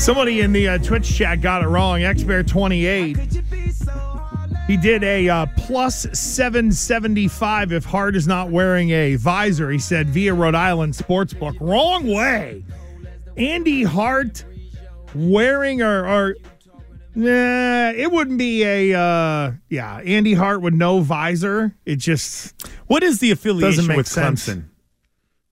Somebody 0.00 0.40
in 0.40 0.52
the 0.52 0.66
uh, 0.66 0.78
Twitch 0.78 1.14
chat 1.14 1.42
got 1.42 1.62
it 1.62 1.66
wrong. 1.66 2.00
XBear28. 2.00 4.66
He 4.66 4.78
did 4.78 5.04
a 5.04 5.28
uh, 5.28 5.44
plus 5.58 6.06
775 6.18 7.72
if 7.72 7.84
Hart 7.84 8.16
is 8.16 8.26
not 8.26 8.50
wearing 8.50 8.92
a 8.92 9.16
visor. 9.16 9.70
He 9.70 9.78
said 9.78 10.08
via 10.08 10.32
Rhode 10.32 10.54
Island 10.54 10.94
Sportsbook. 10.94 11.60
Wrong 11.60 12.06
way. 12.06 12.64
Andy 13.36 13.82
Hart 13.82 14.42
wearing 15.14 15.82
or, 15.82 16.08
or 16.08 16.36
nah, 17.14 17.90
it 17.90 18.10
wouldn't 18.10 18.38
be 18.38 18.64
a 18.64 18.98
uh, 18.98 19.52
yeah. 19.68 19.98
Andy 19.98 20.32
Hart 20.32 20.62
with 20.62 20.72
no 20.72 21.00
visor. 21.00 21.76
It 21.84 21.96
just 21.96 22.66
What 22.86 23.02
is 23.02 23.18
the 23.18 23.32
affiliation 23.32 23.94
with 23.94 24.08
sense. 24.08 24.48
Clemson? 24.48 24.64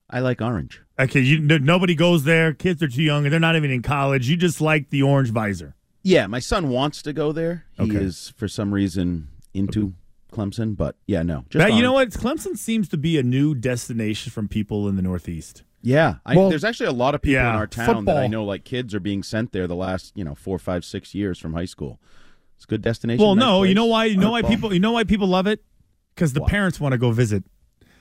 I 0.09 0.21
like 0.21 0.41
orange. 0.41 0.81
Okay, 0.99 1.21
you, 1.21 1.37
n- 1.37 1.63
nobody 1.63 1.95
goes 1.95 2.25
there. 2.25 2.53
Kids 2.53 2.83
are 2.83 2.87
too 2.89 3.01
young, 3.03 3.25
and 3.25 3.31
they're 3.31 3.39
not 3.39 3.55
even 3.55 3.71
in 3.71 3.81
college. 3.81 4.27
You 4.29 4.35
just 4.35 4.59
like 4.59 4.89
the 4.89 5.01
orange 5.01 5.29
visor. 5.31 5.75
Yeah, 6.03 6.27
my 6.27 6.39
son 6.39 6.69
wants 6.69 7.01
to 7.03 7.13
go 7.13 7.31
there. 7.31 7.65
He 7.77 7.83
Okay. 7.83 8.03
is 8.03 8.33
for 8.35 8.47
some 8.47 8.73
reason 8.73 9.29
into 9.53 9.93
Clemson, 10.31 10.75
but 10.75 10.95
yeah, 11.07 11.23
no. 11.23 11.45
Just 11.49 11.65
That- 11.65 11.73
you 11.75 11.81
know 11.81 11.93
what? 11.93 12.09
Clemson 12.09 12.57
seems 12.57 12.87
to 12.89 12.97
be 12.97 13.17
a 13.17 13.23
new 13.23 13.55
destination 13.55 14.31
from 14.31 14.47
people 14.47 14.87
in 14.87 14.95
the 14.95 15.01
Northeast. 15.01 15.63
Yeah, 15.81 16.15
I, 16.25 16.35
Well, 16.35 16.49
there's 16.49 16.65
actually 16.65 16.87
a 16.87 16.91
lot 16.91 17.15
of 17.15 17.21
people 17.21 17.35
yeah, 17.41 17.49
in 17.51 17.55
our 17.55 17.65
town 17.67 18.03
that 18.05 18.17
I 18.17 18.27
know, 18.27 18.43
like 18.43 18.65
kids, 18.65 18.93
are 18.93 18.99
being 18.99 19.23
sent 19.23 19.53
there 19.53 19.65
the 19.65 19.75
last 19.77 20.11
you 20.15 20.25
know 20.25 20.35
four, 20.35 20.59
five, 20.59 20.83
six 20.83 21.15
years 21.15 21.39
from 21.39 21.53
high 21.53 21.63
school. 21.65 22.01
It's 22.57 22.65
a 22.65 22.67
good 22.67 22.81
destination. 22.81 23.23
Well, 23.25 23.35
nice 23.35 23.45
no, 23.45 23.63
you 23.63 23.73
know 23.73 23.85
why? 23.85 24.05
You 24.05 24.17
know 24.17 24.31
why 24.31 24.41
people? 24.41 24.73
You 24.73 24.81
know 24.81 24.91
why 24.91 25.05
people 25.05 25.27
love 25.27 25.47
it? 25.47 25.63
Because 26.13 26.33
the 26.33 26.41
Why? 26.41 26.49
parents 26.49 26.81
want 26.81 26.91
to 26.91 26.97
go 26.97 27.11
visit. 27.11 27.45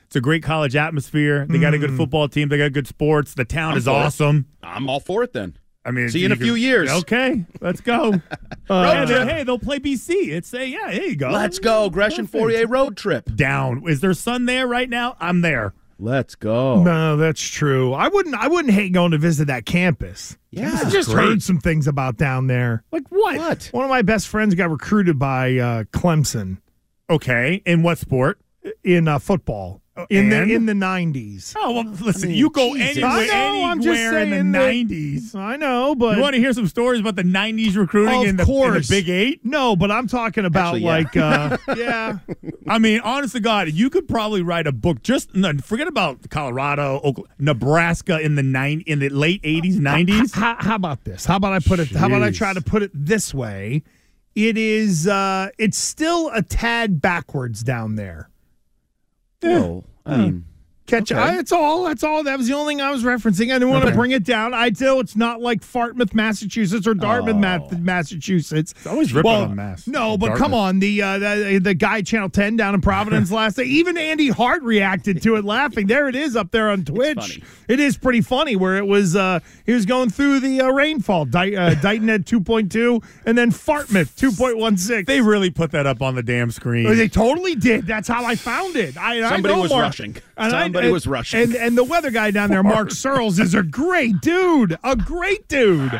It's 0.09 0.17
a 0.17 0.21
great 0.21 0.43
college 0.43 0.75
atmosphere. 0.75 1.47
They 1.48 1.59
got 1.59 1.75
a 1.75 1.79
good 1.79 1.95
football 1.97 2.29
team. 2.29 2.48
They 2.48 2.59
got 2.59 2.73
good 2.73 2.87
sports. 2.89 3.35
The 3.35 3.45
town 3.45 3.69
Mm. 3.69 3.73
I'm 3.73 3.79
is 3.79 3.85
for 3.85 3.91
it. 3.91 3.95
awesome. 3.95 4.47
I'm 4.62 4.89
all 4.91 5.01
for 5.01 5.23
it 5.23 5.33
then. 5.33 5.57
I 5.84 5.91
mean, 5.91 6.09
See 6.11 6.19
you 6.21 6.27
in 6.27 6.33
a 6.33 6.37
can- 6.37 6.45
few 6.45 6.55
years. 6.55 6.91
Okay, 6.91 7.45
let's 7.61 7.81
go. 7.81 8.11
Road 8.11 8.21
Uh, 8.71 9.07
trip. 9.07 9.29
hey, 9.29 9.42
they'll 9.45 9.59
play 9.59 9.78
BC. 9.78 10.28
It's 10.31 10.53
a 10.55 10.67
yeah. 10.67 10.91
There 10.91 11.06
you 11.06 11.17
go. 11.17 11.31
Let's 11.31 11.59
go, 11.59 11.89
Gresham 11.91 12.27
Perfect. 12.27 12.45
Fauria 12.45 12.69
road 12.69 12.97
trip. 12.97 13.34
down. 13.37 13.83
Is 13.87 14.00
there 14.00 14.12
sun 14.15 14.45
there 14.47 14.67
right 14.67 14.89
now? 14.91 15.17
I'm 15.20 15.41
there. 15.42 15.73
Let's 15.98 16.34
go. 16.37 16.83
no. 16.83 17.17
That's 17.17 17.41
true. 17.43 17.93
I 17.93 18.09
wouldn't. 18.09 18.34
I 18.34 18.48
wouldn't 18.48 18.72
hate 18.75 18.93
going 18.93 19.11
to 19.12 19.19
visit 19.19 19.47
that 19.48 19.67
campus. 19.67 20.37
Yeah, 20.50 20.72
I 20.84 20.89
just 20.91 21.11
great. 21.11 21.25
heard 21.27 21.43
some 21.43 21.59
things 21.59 21.87
about 21.87 22.17
down 22.17 22.47
there. 22.48 22.83
Like 22.93 23.05
what? 23.11 23.37
What? 23.37 23.69
One 23.72 23.84
of 23.84 23.91
my 23.91 24.03
best 24.03 24.28
friends 24.28 24.55
got 24.55 24.70
recruited 24.70 25.19
by 25.19 25.56
uh, 25.59 25.84
Clemson 25.84 26.59
Okay. 27.11 27.62
In 27.67 27.83
what 27.83 27.98
sport? 27.98 28.39
in 28.84 29.09
uh, 29.09 29.19
football 29.19 29.81
in 30.10 30.32
and? 30.32 30.50
the 30.50 30.54
in 30.54 30.66
the 30.66 30.74
nineties. 30.74 31.54
Oh 31.58 31.72
well, 31.72 31.84
listen. 32.00 32.28
mean, 32.28 32.38
you 32.38 32.50
go 32.50 32.74
Jesus. 32.74 32.98
anywhere, 32.98 33.10
I 33.12 33.27
know, 33.27 33.64
I'm 33.64 33.80
just 33.82 34.00
anywhere 34.00 34.22
in 34.22 34.52
the 34.52 34.58
'90s. 34.58 35.34
I 35.34 35.56
know, 35.56 35.94
but 35.94 36.16
You 36.16 36.22
want 36.22 36.34
to 36.34 36.41
hear 36.41 36.52
some 36.52 36.66
stories 36.66 37.00
about 37.00 37.16
the 37.16 37.22
'90s 37.22 37.77
recruiting 37.77 38.14
in 38.14 38.22
the, 38.22 38.28
in 38.28 38.36
the 38.36 38.44
course. 38.44 38.88
Big 38.88 39.08
Eight? 39.08 39.44
no, 39.44 39.76
but 39.76 39.91
I'm 39.91 40.06
talking 40.06 40.44
about 40.44 40.76
Actually, 40.76 40.82
yeah. 40.82 40.88
like 40.88 41.16
uh, 41.16 41.58
yeah. 41.76 42.19
I 42.69 42.78
mean, 42.78 43.00
honest 43.00 43.34
to 43.34 43.41
God, 43.41 43.69
you 43.69 43.91
could 43.91 44.08
probably 44.08 44.42
write 44.42 44.66
a 44.66 44.72
book. 44.72 45.02
Just 45.02 45.34
no, 45.34 45.52
forget 45.58 45.88
about 45.88 46.28
Colorado, 46.30 46.96
Oklahoma, 46.96 47.34
Nebraska 47.38 48.20
in 48.20 48.34
the 48.34 48.42
nine 48.42 48.82
in 48.86 48.98
the 48.98 49.08
late 49.08 49.42
'80s, 49.42 49.76
'90s. 49.76 50.34
How, 50.34 50.56
how 50.58 50.74
about 50.74 51.04
this? 51.04 51.24
How 51.24 51.36
about 51.36 51.52
I 51.52 51.58
put 51.60 51.80
it? 51.80 51.91
How 51.91 52.06
about 52.06 52.22
I 52.22 52.30
try 52.30 52.52
to 52.52 52.60
put 52.60 52.82
it 52.82 52.91
this 52.94 53.32
way? 53.34 53.82
It 54.34 54.56
is. 54.56 55.08
uh 55.08 55.48
It's 55.58 55.78
still 55.78 56.30
a 56.32 56.42
tad 56.42 57.00
backwards 57.00 57.62
down 57.62 57.96
there. 57.96 58.30
Well, 59.42 59.84
I 60.05 60.17
mean, 60.17 60.44
Catch. 60.89 61.12
Okay. 61.12 61.20
I, 61.20 61.39
it's 61.39 61.53
all. 61.53 61.84
That's 61.84 62.03
all. 62.03 62.25
That 62.25 62.39
was 62.39 62.48
the 62.48 62.55
only 62.55 62.75
thing 62.75 62.81
I 62.81 62.91
was 62.91 63.05
referencing. 63.05 63.50
I 63.50 63.58
didn't 63.58 63.70
want 63.70 63.86
to 63.86 63.94
bring 63.94 64.11
it 64.11 64.25
down. 64.25 64.55
I 64.55 64.70
know 64.81 65.00
it's 65.00 65.14
not 65.14 65.41
like 65.41 65.62
Fartmouth, 65.62 66.14
Massachusetts, 66.14 66.86
or 66.86 66.94
Dartmouth, 66.94 67.36
Oh. 67.72 67.77
Massachusetts. 67.78 68.72
It's 68.72 68.86
always 68.86 69.12
ripping 69.12 69.31
on 69.31 69.55
Mass. 69.55 69.86
No, 69.86 70.16
but 70.16 70.28
Dartmouth. 70.28 70.39
come 70.42 70.55
on, 70.55 70.78
the, 70.78 71.03
uh, 71.03 71.19
the 71.19 71.61
the 71.62 71.75
guy 71.75 72.00
Channel 72.03 72.31
Ten 72.31 72.56
down 72.56 72.75
in 72.75 72.81
Providence 72.81 73.31
last 73.33 73.56
day. 73.56 73.65
Even 73.65 73.97
Andy 73.99 74.28
Hart 74.28 74.62
reacted 74.62 75.22
to 75.22 75.37
it, 75.37 75.44
laughing. 75.44 75.87
There 75.87 76.09
it 76.09 76.16
is 76.16 76.34
up 76.37 76.50
there 76.50 76.71
on 76.71 76.84
Twitch. 76.84 77.41
It 77.69 77.81
is 77.81 77.97
pretty 77.99 78.22
funny 78.22 78.56
where 78.56 78.76
it 78.78 78.87
was. 78.87 79.15
Uh, 79.15 79.41
he 79.66 79.72
was 79.72 79.84
going 79.87 80.10
through 80.10 80.41
the 80.41 80.62
uh, 80.62 80.69
rainfall. 80.70 81.26
Di- 81.26 81.55
uh, 81.55 81.75
Dighton 81.82 82.09
at 82.09 82.25
two 82.26 82.41
point 82.41 82.72
two, 82.72 83.03
and 83.26 83.37
then 83.37 83.50
Fartmouth 83.50 84.16
two 84.16 84.32
point 84.32 84.56
one 84.56 84.76
six. 84.78 85.06
They 85.06 85.20
really 85.20 85.50
put 85.50 85.70
that 85.72 85.87
up 85.87 86.00
on 86.00 86.15
the 86.15 86.22
damn 86.22 86.50
screen. 86.50 86.97
They 86.97 87.09
totally 87.09 87.55
did. 87.55 87.87
That's 87.87 88.09
how 88.09 88.25
I 88.25 88.34
found 88.37 88.76
it. 88.76 88.97
I, 88.97 89.25
I 89.26 89.28
Somebody 89.31 89.55
know 89.55 89.60
was 89.60 89.70
Mark- 89.70 89.82
rushing. 89.82 90.16
And 90.38 90.54
I- 90.54 90.62
Somebody 90.65 90.87
and- 90.87 90.93
was 90.93 91.06
rushing. 91.06 91.41
And 91.43 91.54
and 91.56 91.76
the 91.76 91.84
weather 91.84 92.10
guy 92.10 92.31
down 92.31 92.50
there, 92.50 92.62
Mark 92.62 92.91
Searles, 92.93 93.38
is 93.38 93.54
a 93.54 93.62
great 93.62 94.21
dude. 94.21 94.78
A 94.84 94.97
great 94.97 95.47
dude. 95.49 95.93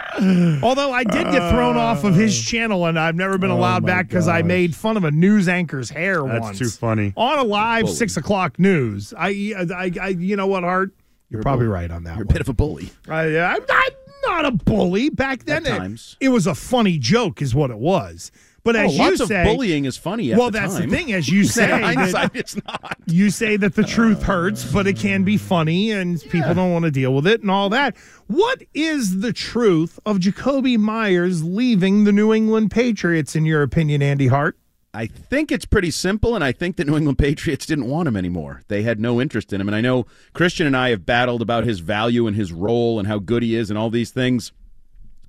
Although 0.63 0.93
I 0.93 1.05
did 1.05 1.25
get 1.31 1.51
thrown 1.51 1.77
off 1.77 2.05
of 2.05 2.15
his 2.15 2.39
uh, 2.39 2.51
channel, 2.51 2.87
and 2.87 2.99
I've 2.99 3.17
never 3.17 3.39
been 3.39 3.51
oh 3.51 3.57
allowed 3.57 3.85
Oh. 3.85 3.87
back 3.87 4.09
because 4.09 4.29
I 4.29 4.43
made 4.43 4.75
fun 4.75 4.97
of 4.97 5.05
a 5.05 5.11
news 5.11 5.49
anchor's 5.49 5.91
hair 5.91 6.23
That's 6.23 6.41
once. 6.41 6.59
too 6.59 6.69
funny. 6.71 7.13
On 7.17 7.39
a 7.39 7.43
live 7.45 7.85
Bully. 7.85 7.97
six 7.97 8.17
o'clock 8.17 8.59
news. 8.59 9.13
I, 9.17 9.29
I, 9.77 9.93
I, 10.01 10.09
you 10.09 10.37
know 10.37 10.47
what, 10.47 10.63
Hart? 10.63 10.93
You're, 11.31 11.41
a 11.41 11.43
probably 11.43 11.67
bully. 11.67 11.75
right 11.75 11.91
on 11.91 12.05
that 12.05 12.17
you're 12.17 12.25
a 12.25 12.27
bit 12.27 12.41
of 12.41 12.49
a 12.49 12.55
bully. 12.55 12.91
I, 13.09 13.39
I'm 13.39 13.65
not, 13.69 13.91
not 14.27 14.45
a 14.47 14.51
bully. 14.53 15.11
Back 15.11 15.45
then, 15.45 15.67
At 15.67 15.75
it- 15.75 15.79
times. 15.79 16.17
It, 16.21 16.31
was 16.31 16.47
a 16.47 16.55
funny 16.55 16.99
joke, 16.99 17.43
is 17.43 17.55
what 17.55 17.71
it 17.71 17.79
was. 17.79 18.31
But 18.65 18.77
Oh, 18.77 18.81
as 18.81 18.93
you 18.97 18.99
lots 18.99 19.27
say, 19.27 19.41
of 19.41 19.47
bullying 19.47 19.85
is 19.87 19.97
funny. 19.97 20.33
At 20.33 20.39
well, 20.39 20.51
the 20.51 20.59
that's 20.59 20.75
time. 20.79 20.91
the 20.91 20.97
thing. 20.97 21.13
As 21.13 21.29
you 21.29 21.45
say, 21.45 21.67
that- 21.69 22.31
it's 22.35 22.57
not. 22.67 22.99
you 23.07 23.31
say 23.31 23.57
that 23.57 23.75
the 23.75 23.85
truth 23.85 24.23
hurts, 24.25 24.71
but 24.71 24.87
it 24.87 24.97
can 24.99 25.25
be 25.25 25.37
funny 25.37 25.91
and 25.91 26.21
people 26.31 26.55
don't 26.55 26.73
want 26.73 26.85
to 26.85 26.91
deal 26.91 27.15
with 27.15 27.27
it 27.27 27.41
and 27.41 27.51
all 27.51 27.69
that. 27.71 27.97
What 28.27 28.63
is 28.75 29.21
the 29.21 29.33
truth 29.33 29.99
of 30.05 30.19
Jakobi 30.19 30.77
Meyers 30.77 31.43
leaving 31.43 32.05
the 32.05 32.13
New 32.13 32.35
England 32.35 32.71
Patriots, 32.71 33.35
in 33.35 33.45
your 33.47 33.63
opinion, 33.63 34.03
Andy 34.03 34.27
Hart? 34.27 34.59
I 34.95 35.07
think 35.07 35.53
it's 35.53 35.67
pretty 35.67 35.91
simple, 35.91 36.35
and 36.35 36.43
I 36.43 36.51
think 36.51 36.77
the 36.77 36.85
New 36.85 36.97
England 36.97 37.19
Patriots 37.19 37.67
didn't 37.67 37.87
want 37.87 38.09
him 38.09 38.17
anymore. 38.17 38.63
They 38.69 38.83
had 38.83 38.99
no 38.99 39.21
interest 39.21 39.53
in 39.53 39.61
him. 39.61 39.69
And 39.69 39.77
I 39.77 39.81
know 39.81 40.07
Christian 40.33 40.67
and 40.67 40.77
I 40.77 40.91
have 40.91 41.07
battled 41.07 41.43
about 41.43 41.65
his 41.65 41.81
value 41.81 42.27
and 42.27 42.35
his 42.35 42.53
role 42.53 42.99
and 42.99 43.07
how 43.07 43.19
good 43.19 43.43
he 43.43 43.55
is 43.55 43.71
and 43.71 43.79
all 43.79 43.91
these 43.91 44.11
things. 44.11 44.51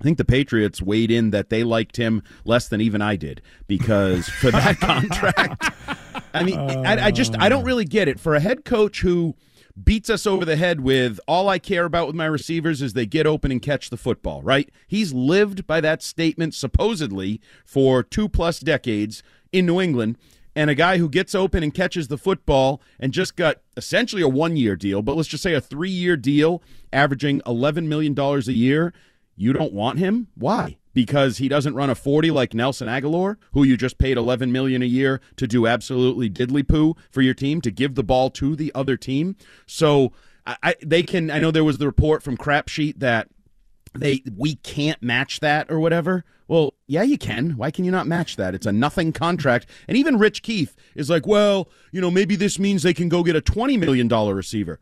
I 0.00 0.04
think 0.04 0.16
the 0.16 0.24
Patriots 0.24 0.80
weighed 0.80 1.10
in 1.10 1.30
that 1.30 1.50
they 1.50 1.62
liked 1.62 1.96
him 1.96 2.22
less 2.44 2.68
than 2.68 2.80
even 2.80 3.02
I 3.02 3.16
did 3.16 3.42
because 3.66 4.28
for 4.28 4.50
that 4.50 4.78
contract, 4.80 5.70
I 6.32 6.42
mean, 6.42 6.58
I, 6.58 7.06
I 7.06 7.10
just 7.10 7.38
I 7.38 7.48
don't 7.48 7.62
uh. 7.62 7.66
really 7.66 7.84
get 7.84 8.08
it 8.08 8.18
for 8.18 8.34
a 8.34 8.40
head 8.40 8.64
coach 8.64 9.00
who 9.00 9.34
beats 9.82 10.10
us 10.10 10.26
over 10.26 10.44
the 10.44 10.56
head 10.56 10.80
with 10.80 11.20
all 11.28 11.48
I 11.48 11.58
care 11.58 11.84
about 11.84 12.06
with 12.06 12.16
my 12.16 12.26
receivers 12.26 12.82
is 12.82 12.92
they 12.92 13.06
get 13.06 13.26
open 13.26 13.52
and 13.52 13.60
catch 13.60 13.90
the 13.90 13.96
football. 13.98 14.42
Right? 14.42 14.70
He's 14.86 15.12
lived 15.12 15.66
by 15.66 15.82
that 15.82 16.02
statement 16.02 16.54
supposedly 16.54 17.40
for 17.64 18.02
two 18.02 18.28
plus 18.28 18.60
decades 18.60 19.22
in 19.52 19.66
New 19.66 19.80
England. 19.80 20.16
And 20.56 20.68
a 20.68 20.74
guy 20.74 20.98
who 20.98 21.08
gets 21.08 21.34
open 21.34 21.62
and 21.62 21.72
catches 21.72 22.08
the 22.08 22.18
football 22.18 22.82
and 22.98 23.12
just 23.12 23.36
got 23.36 23.58
essentially 23.76 24.20
a 24.20 24.28
one 24.28 24.56
year 24.56 24.74
deal, 24.74 25.00
but 25.00 25.16
let's 25.16 25.28
just 25.28 25.44
say 25.44 25.54
a 25.54 25.60
three 25.60 25.90
year 25.90 26.16
deal, 26.16 26.60
averaging 26.92 27.40
$11 27.42 27.86
million 27.86 28.18
a 28.18 28.40
year. 28.52 28.92
You 29.36 29.52
don't 29.52 29.72
want 29.72 29.98
him? 29.98 30.28
Why? 30.34 30.76
Because 30.92 31.38
he 31.38 31.48
doesn't 31.48 31.74
run 31.74 31.88
a 31.88 31.94
40 31.94 32.30
like 32.30 32.52
Nelson 32.52 32.88
Agholor, 32.88 33.36
who 33.52 33.62
you 33.62 33.76
just 33.76 33.98
paid 33.98 34.16
11 34.16 34.50
million 34.50 34.82
a 34.82 34.86
year 34.86 35.20
to 35.36 35.46
do 35.46 35.66
absolutely 35.66 36.28
diddly 36.28 36.66
poo 36.66 36.94
for 37.10 37.22
your 37.22 37.34
team 37.34 37.60
to 37.60 37.70
give 37.70 37.94
the 37.94 38.02
ball 38.02 38.28
to 38.30 38.56
the 38.56 38.72
other 38.74 38.96
team. 38.96 39.36
So 39.66 40.12
I, 40.46 40.74
they 40.84 41.02
can 41.02 41.30
I 41.30 41.38
know 41.38 41.50
there 41.50 41.64
was 41.64 41.78
the 41.78 41.86
report 41.86 42.22
from 42.22 42.36
Crap 42.36 42.68
Sheet 42.68 42.98
that 43.00 43.28
they 43.94 44.22
we 44.36 44.56
can't 44.56 45.02
match 45.02 45.40
that 45.40 45.70
or 45.70 45.78
whatever. 45.80 46.24
Well, 46.48 46.74
yeah, 46.88 47.02
you 47.02 47.16
can. 47.16 47.50
Why 47.56 47.70
can 47.70 47.84
you 47.84 47.92
not 47.92 48.08
match 48.08 48.34
that? 48.34 48.56
It's 48.56 48.66
a 48.66 48.72
nothing 48.72 49.12
contract. 49.12 49.66
And 49.86 49.96
even 49.96 50.18
Rich 50.18 50.42
Keefe 50.42 50.74
is 50.96 51.08
like, 51.08 51.24
well, 51.24 51.68
you 51.92 52.00
know, 52.00 52.10
maybe 52.10 52.34
this 52.34 52.58
means 52.58 52.82
they 52.82 52.92
can 52.92 53.08
go 53.08 53.22
get 53.22 53.36
a 53.36 53.40
$20 53.40 53.78
million 53.78 54.08
receiver. 54.08 54.80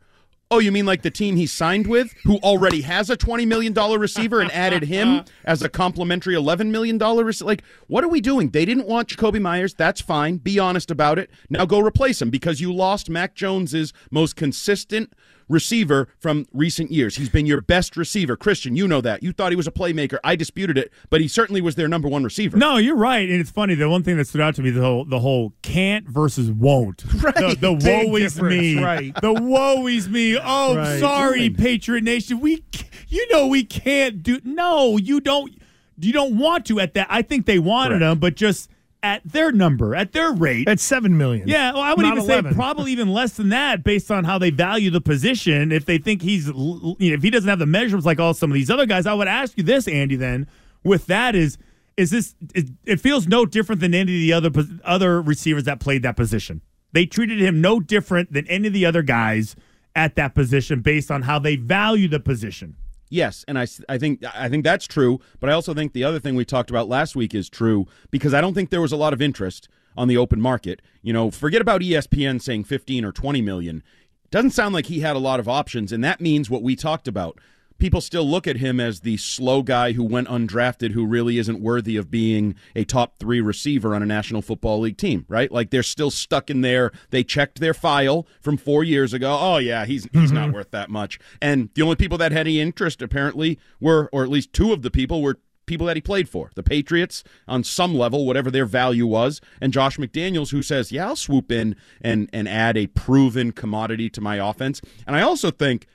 Oh, 0.51 0.57
you 0.57 0.71
mean 0.71 0.87
like 0.87 1.03
the 1.03 1.11
team 1.11 1.35
he 1.35 1.45
signed 1.45 1.85
with, 1.85 2.15
who 2.23 2.37
already 2.37 2.81
has 2.81 3.11
a 3.11 3.17
$20 3.17 3.45
million 3.45 3.71
receiver 3.71 4.41
and 4.41 4.51
added 4.51 4.81
him 4.81 5.23
as 5.45 5.61
a 5.61 5.69
complimentary 5.69 6.33
$11 6.33 6.71
million 6.71 6.97
receiver? 6.97 7.47
Like, 7.47 7.63
what 7.85 8.03
are 8.03 8.07
we 8.07 8.19
doing? 8.19 8.49
They 8.49 8.65
didn't 8.65 8.87
want 8.87 9.09
Jakobi 9.09 9.39
Meyers. 9.39 9.75
That's 9.75 10.01
fine. 10.01 10.37
Be 10.37 10.57
honest 10.57 10.89
about 10.89 11.19
it. 11.19 11.29
Now 11.51 11.67
go 11.67 11.79
replace 11.79 12.19
him 12.19 12.31
because 12.31 12.61
you 12.61 12.73
lost 12.73 13.11
Mac 13.11 13.35
Jones's 13.35 13.93
most 14.09 14.35
consistent 14.35 15.13
receiver 15.49 16.07
from 16.19 16.45
recent 16.53 16.91
years. 16.91 17.15
He's 17.17 17.27
been 17.29 17.45
your 17.45 17.59
best 17.61 17.97
receiver. 17.97 18.37
Christian, 18.37 18.75
you 18.75 18.87
know 18.87 19.01
that. 19.01 19.21
You 19.23 19.33
thought 19.33 19.51
he 19.51 19.55
was 19.55 19.67
a 19.67 19.71
playmaker. 19.71 20.17
I 20.23 20.35
disputed 20.35 20.77
it, 20.77 20.93
but 21.09 21.19
he 21.19 21.27
certainly 21.27 21.59
was 21.59 21.75
their 21.75 21.87
number 21.87 22.07
one 22.07 22.23
receiver. 22.23 22.55
No, 22.57 22.77
you're 22.77 22.95
right, 22.95 23.27
and 23.29 23.41
it's 23.41 23.51
funny. 23.51 23.75
The 23.75 23.89
one 23.89 24.03
thing 24.03 24.15
that 24.17 24.27
stood 24.27 24.41
out 24.41 24.55
to 24.55 24.61
me 24.61 24.69
the 24.69 24.81
whole 24.81 25.03
the 25.05 25.19
whole 25.19 25.53
can't 25.63 26.07
versus 26.07 26.49
won't. 26.51 27.03
Right. 27.21 27.35
The, 27.35 27.55
the 27.59 27.73
woe 27.73 28.15
is 28.15 28.35
difference, 28.35 28.55
me. 28.55 28.83
right. 28.83 29.13
The 29.21 29.33
woe 29.33 29.87
is 29.87 30.07
me. 30.07 30.37
Oh, 30.41 30.75
Right. 30.77 30.99
sorry, 30.99 31.49
Patriot 31.49 32.03
Nation. 32.03 32.39
We, 32.39 32.63
you 33.09 33.27
know, 33.31 33.47
we 33.47 33.63
can't 33.63 34.23
do. 34.23 34.39
No, 34.43 34.97
you 34.97 35.19
don't. 35.19 35.53
You 35.99 36.13
don't 36.13 36.37
want 36.37 36.65
to 36.67 36.79
at 36.79 36.93
that. 36.93 37.07
I 37.09 37.21
think 37.23 37.45
they 37.45 37.59
wanted 37.59 37.99
Correct. 37.99 38.11
him, 38.13 38.19
but 38.19 38.35
just 38.35 38.69
at 39.01 39.21
their 39.23 39.51
number, 39.51 39.95
at 39.95 40.11
their 40.11 40.31
rate. 40.31 40.67
At 40.67 40.79
seven 40.79 41.17
million. 41.17 41.47
Yeah, 41.47 41.73
well, 41.73 41.81
I 41.81 41.93
would 41.93 42.03
Not 42.03 42.17
even 42.17 42.29
11. 42.29 42.51
say 42.51 42.55
probably 42.55 42.91
even 42.93 43.09
less 43.11 43.33
than 43.33 43.49
that, 43.49 43.83
based 43.83 44.11
on 44.11 44.23
how 44.23 44.37
they 44.37 44.49
value 44.49 44.89
the 44.89 45.01
position. 45.01 45.71
If 45.71 45.85
they 45.85 45.97
think 45.97 46.21
he's, 46.21 46.47
you 46.47 46.53
know, 46.53 46.95
if 46.99 47.23
he 47.23 47.29
doesn't 47.29 47.49
have 47.49 47.59
the 47.59 47.65
measurables 47.65 48.05
like 48.05 48.19
all 48.19 48.33
some 48.33 48.51
of 48.51 48.55
these 48.55 48.69
other 48.69 48.85
guys, 48.85 49.05
I 49.05 49.13
would 49.13 49.27
ask 49.27 49.57
you 49.57 49.63
this, 49.63 49.87
Andy. 49.87 50.15
Then 50.15 50.47
with 50.83 51.05
that 51.07 51.35
is 51.35 51.57
is 51.97 52.11
this? 52.11 52.35
It, 52.55 52.69
it 52.85 53.01
feels 53.01 53.27
no 53.27 53.45
different 53.45 53.81
than 53.81 53.93
any 53.93 54.13
of 54.31 54.41
the 54.43 54.49
other 54.49 54.65
other 54.83 55.21
receivers 55.21 55.65
that 55.65 55.79
played 55.79 56.03
that 56.03 56.15
position. 56.15 56.61
They 56.91 57.05
treated 57.05 57.39
him 57.41 57.61
no 57.61 57.79
different 57.79 58.33
than 58.33 58.47
any 58.47 58.67
of 58.67 58.73
the 58.73 58.85
other 58.85 59.01
guys 59.01 59.55
at 59.95 60.15
that 60.15 60.33
position, 60.33 60.81
based 60.81 61.11
on 61.11 61.23
how 61.23 61.39
they 61.39 61.55
value 61.55 62.07
the 62.07 62.19
position. 62.19 62.75
Yes, 63.09 63.43
and 63.47 63.57
I, 63.57 63.65
I 63.87 63.97
think 63.97 64.23
I 64.23 64.49
think 64.49 64.63
that's 64.63 64.85
true, 64.85 65.19
but 65.39 65.49
I 65.49 65.53
also 65.53 65.73
think 65.73 65.93
the 65.93 66.03
other 66.03 66.19
thing 66.19 66.35
we 66.35 66.45
talked 66.45 66.69
about 66.69 66.87
last 66.87 67.15
week 67.15 67.33
is 67.33 67.49
true 67.49 67.87
because 68.11 68.33
I 68.33 68.41
don't 68.41 68.53
think 68.53 68.69
there 68.69 68.81
was 68.81 68.91
a 68.91 68.97
lot 68.97 69.13
of 69.13 69.21
interest 69.21 69.67
on 69.97 70.07
the 70.07 70.17
open 70.17 70.39
market. 70.39 70.81
You 71.01 71.11
know, 71.11 71.31
forget 71.31 71.61
about 71.61 71.81
ESPN 71.81 72.41
saying 72.41 72.65
15 72.65 73.03
or 73.03 73.11
20 73.11 73.41
million. 73.41 73.83
Doesn't 74.29 74.51
sound 74.51 74.75
like 74.75 74.85
he 74.85 74.99
had 74.99 75.15
a 75.15 75.19
lot 75.19 75.39
of 75.39 75.49
options, 75.49 75.91
and 75.91 76.03
that 76.03 76.21
means 76.21 76.51
what 76.51 76.61
we 76.61 76.75
talked 76.75 77.07
about. 77.07 77.39
People 77.79 78.01
still 78.01 78.27
look 78.29 78.47
at 78.47 78.57
him 78.57 78.79
as 78.79 79.01
the 79.01 79.17
slow 79.17 79.63
guy 79.63 79.93
who 79.93 80.03
went 80.03 80.27
undrafted, 80.27 80.91
who 80.91 81.05
really 81.05 81.37
isn't 81.37 81.61
worthy 81.61 81.97
of 81.97 82.11
being 82.11 82.55
a 82.75 82.83
top 82.83 83.17
three 83.17 83.41
receiver 83.41 83.95
on 83.95 84.03
a 84.03 84.05
National 84.05 84.41
Football 84.41 84.81
League 84.81 84.97
team, 84.97 85.25
right? 85.27 85.51
Like 85.51 85.69
they're 85.69 85.83
still 85.83 86.11
stuck 86.11 86.49
in 86.49 86.61
there. 86.61 86.91
They 87.09 87.23
checked 87.23 87.59
their 87.59 87.73
file 87.73 88.27
from 88.41 88.57
four 88.57 88.83
years 88.83 89.13
ago. 89.13 89.37
Oh 89.39 89.57
yeah, 89.57 89.85
he's 89.85 90.07
he's 90.13 90.31
not 90.31 90.47
mm-hmm. 90.47 90.55
worth 90.55 90.71
that 90.71 90.89
much. 90.89 91.19
And 91.41 91.69
the 91.73 91.81
only 91.81 91.95
people 91.95 92.17
that 92.19 92.31
had 92.31 92.47
any 92.47 92.59
interest 92.59 93.01
apparently 93.01 93.59
were, 93.79 94.09
or 94.11 94.23
at 94.23 94.29
least 94.29 94.53
two 94.53 94.73
of 94.73 94.81
the 94.81 94.91
people 94.91 95.21
were 95.21 95.39
people 95.69 95.85
that 95.85 95.95
he 95.95 96.01
played 96.01 96.27
for 96.27 96.51
the 96.55 96.63
Patriots 96.63 97.23
on 97.47 97.63
some 97.63 97.93
level, 97.93 98.25
whatever 98.25 98.49
their 98.49 98.65
value 98.65 99.05
was, 99.05 99.39
and 99.61 99.71
Josh 99.71 99.97
McDaniels, 99.97 100.49
who 100.49 100.61
says, 100.61 100.91
Yeah, 100.91 101.07
I'll 101.07 101.15
swoop 101.15 101.51
in 101.51 101.75
and, 102.01 102.29
and 102.33 102.49
add 102.49 102.75
a 102.75 102.87
proven 102.87 103.51
commodity 103.51 104.09
to 104.09 104.19
my 104.19 104.37
offense. 104.37 104.81
And 105.07 105.15
I 105.15 105.21
also 105.21 105.51
think 105.51 105.87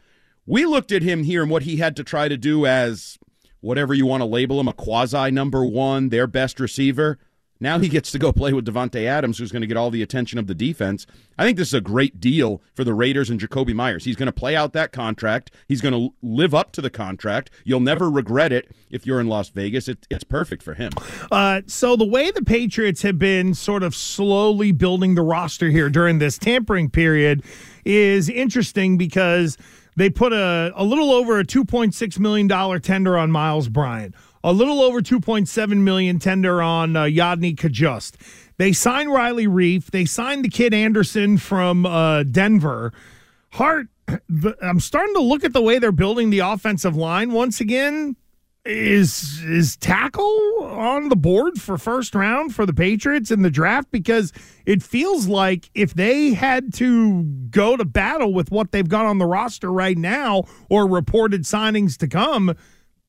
we 0.46 0.66
looked 0.66 0.92
at 0.92 1.02
him 1.02 1.22
here 1.22 1.42
and 1.42 1.50
what 1.50 1.62
he 1.62 1.76
had 1.76 1.96
to 1.96 2.04
try 2.04 2.28
to 2.28 2.36
do 2.36 2.66
as 2.66 3.18
whatever 3.60 3.94
you 3.94 4.06
want 4.06 4.20
to 4.20 4.26
label 4.26 4.60
him, 4.60 4.68
a 4.68 4.72
quasi 4.72 5.30
number 5.30 5.64
one, 5.64 6.10
their 6.10 6.26
best 6.26 6.60
receiver. 6.60 7.18
Now 7.60 7.78
he 7.78 7.88
gets 7.88 8.10
to 8.10 8.18
go 8.18 8.32
play 8.32 8.52
with 8.52 8.66
Davante 8.66 9.06
Adams, 9.06 9.38
who's 9.38 9.52
going 9.52 9.62
to 9.62 9.66
get 9.66 9.76
all 9.76 9.90
the 9.90 10.02
attention 10.02 10.38
of 10.38 10.48
the 10.48 10.54
defense. 10.54 11.06
I 11.38 11.44
think 11.44 11.56
this 11.56 11.68
is 11.68 11.74
a 11.74 11.80
great 11.80 12.20
deal 12.20 12.60
for 12.74 12.84
the 12.84 12.92
Raiders 12.92 13.30
and 13.30 13.40
Jakobi 13.40 13.72
Meyers. 13.72 14.04
He's 14.04 14.16
going 14.16 14.26
to 14.26 14.32
play 14.32 14.54
out 14.54 14.74
that 14.74 14.92
contract. 14.92 15.50
He's 15.66 15.80
going 15.80 15.94
to 15.94 16.14
live 16.20 16.54
up 16.54 16.72
to 16.72 16.82
the 16.82 16.90
contract. 16.90 17.50
You'll 17.64 17.80
never 17.80 18.10
regret 18.10 18.52
it 18.52 18.70
if 18.90 19.06
you're 19.06 19.20
in 19.20 19.28
Las 19.28 19.48
Vegas. 19.48 19.88
It, 19.88 20.06
it's 20.10 20.24
perfect 20.24 20.62
for 20.62 20.74
him. 20.74 20.90
Uh, 21.30 21.62
so 21.66 21.96
the 21.96 22.04
way 22.04 22.30
the 22.30 22.44
Patriots 22.44 23.02
have 23.02 23.18
been 23.18 23.54
sort 23.54 23.82
of 23.82 23.94
slowly 23.94 24.72
building 24.72 25.14
the 25.14 25.22
roster 25.22 25.70
here 25.70 25.88
during 25.88 26.18
this 26.18 26.36
tampering 26.36 26.90
period 26.90 27.42
is 27.84 28.28
interesting 28.28 28.98
because 28.98 29.56
they 29.96 30.10
put 30.10 30.32
a, 30.32 30.72
a 30.74 30.84
little 30.84 31.10
over 31.10 31.38
a 31.38 31.44
$2.6 31.44 32.18
million 32.18 32.80
tender 32.80 33.16
on 33.16 33.30
Myles 33.30 33.68
Bryant, 33.68 34.14
a 34.42 34.52
little 34.52 34.80
over 34.80 35.00
2.7 35.00 35.78
million 35.78 36.18
tender 36.18 36.60
on 36.62 36.96
uh, 36.96 37.04
Yodny 37.04 37.56
Cajuste. 37.56 38.14
They 38.56 38.72
signed 38.72 39.12
Riley 39.12 39.46
Reiff. 39.46 39.86
They 39.86 40.04
signed 40.04 40.44
the 40.44 40.48
kid 40.48 40.72
Anderson 40.72 41.38
from 41.38 41.86
uh, 41.86 42.22
Denver. 42.24 42.92
Hart, 43.52 43.88
I'm 44.62 44.80
starting 44.80 45.14
to 45.14 45.22
look 45.22 45.44
at 45.44 45.52
the 45.52 45.62
way 45.62 45.78
they're 45.78 45.92
building 45.92 46.30
the 46.30 46.40
offensive 46.40 46.96
line 46.96 47.32
once 47.32 47.60
again 47.60 48.16
is 48.64 49.42
is 49.44 49.76
tackle 49.76 50.58
on 50.62 51.10
the 51.10 51.16
board 51.16 51.60
for 51.60 51.76
first 51.76 52.14
round 52.14 52.54
for 52.54 52.64
the 52.64 52.72
Patriots 52.72 53.30
in 53.30 53.42
the 53.42 53.50
draft 53.50 53.90
because 53.90 54.32
it 54.64 54.82
feels 54.82 55.26
like 55.26 55.68
if 55.74 55.94
they 55.94 56.32
had 56.32 56.72
to 56.74 57.24
go 57.50 57.76
to 57.76 57.84
battle 57.84 58.32
with 58.32 58.50
what 58.50 58.72
they've 58.72 58.88
got 58.88 59.04
on 59.04 59.18
the 59.18 59.26
roster 59.26 59.70
right 59.70 59.98
now 59.98 60.44
or 60.70 60.88
reported 60.88 61.42
signings 61.42 61.98
to 61.98 62.08
come 62.08 62.54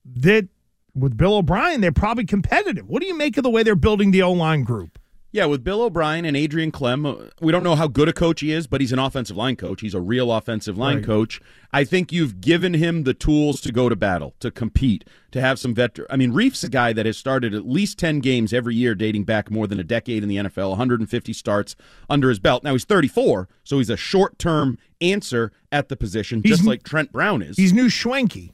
that 0.05 0.47
with 0.93 1.15
Bill 1.15 1.35
O'Brien 1.35 1.79
they're 1.79 1.91
probably 1.91 2.25
competitive. 2.25 2.87
What 2.89 3.01
do 3.01 3.07
you 3.07 3.17
make 3.17 3.37
of 3.37 3.43
the 3.43 3.49
way 3.49 3.63
they're 3.63 3.75
building 3.75 4.11
the 4.11 4.23
O-line 4.23 4.63
group? 4.63 4.99
Yeah, 5.35 5.47
with 5.47 5.65
Bill 5.65 5.81
O'Brien 5.81 6.23
and 6.23 6.37
Adrian 6.37 6.71
Klemm, 6.71 7.05
uh, 7.05 7.29
we 7.41 7.51
don't 7.51 7.61
know 7.61 7.75
how 7.75 7.87
good 7.89 8.07
a 8.07 8.13
coach 8.13 8.39
he 8.39 8.53
is, 8.53 8.67
but 8.67 8.79
he's 8.79 8.93
an 8.93 8.99
offensive 8.99 9.35
line 9.35 9.57
coach. 9.57 9.81
He's 9.81 9.93
a 9.93 9.99
real 9.99 10.31
offensive 10.31 10.77
line 10.77 10.95
Right. 10.99 11.05
coach. 11.05 11.41
I 11.73 11.83
think 11.83 12.13
you've 12.13 12.39
given 12.39 12.73
him 12.73 13.03
the 13.03 13.13
tools 13.13 13.59
to 13.61 13.73
go 13.73 13.89
to 13.89 13.97
battle, 13.97 14.33
to 14.39 14.49
compete, 14.49 15.03
to 15.31 15.41
have 15.41 15.59
some 15.59 15.75
veteran. 15.75 16.07
I 16.09 16.15
mean, 16.15 16.31
Reiff's 16.31 16.63
a 16.63 16.69
guy 16.69 16.93
that 16.93 17.05
has 17.05 17.17
started 17.17 17.53
at 17.53 17.67
least 17.67 17.97
10 17.99 18.19
games 18.19 18.53
every 18.53 18.75
year 18.75 18.95
dating 18.95 19.25
back 19.25 19.51
more 19.51 19.67
than 19.67 19.77
a 19.77 19.83
decade 19.83 20.23
in 20.23 20.29
the 20.29 20.37
NFL, 20.37 20.69
150 20.69 21.33
starts 21.33 21.75
under 22.09 22.29
his 22.29 22.39
belt. 22.39 22.63
Now 22.63 22.71
he's 22.71 22.85
34, 22.85 23.49
so 23.65 23.77
he's 23.79 23.89
a 23.89 23.97
short-term 23.97 24.77
answer 25.01 25.51
at 25.69 25.89
the 25.89 25.97
position, 25.97 26.43
He's 26.45 26.51
just 26.59 26.65
like 26.65 26.83
Trent 26.83 27.11
Brown 27.11 27.41
is. 27.41 27.57
He's 27.57 27.73
new 27.73 27.87
Schwenke. 27.87 28.51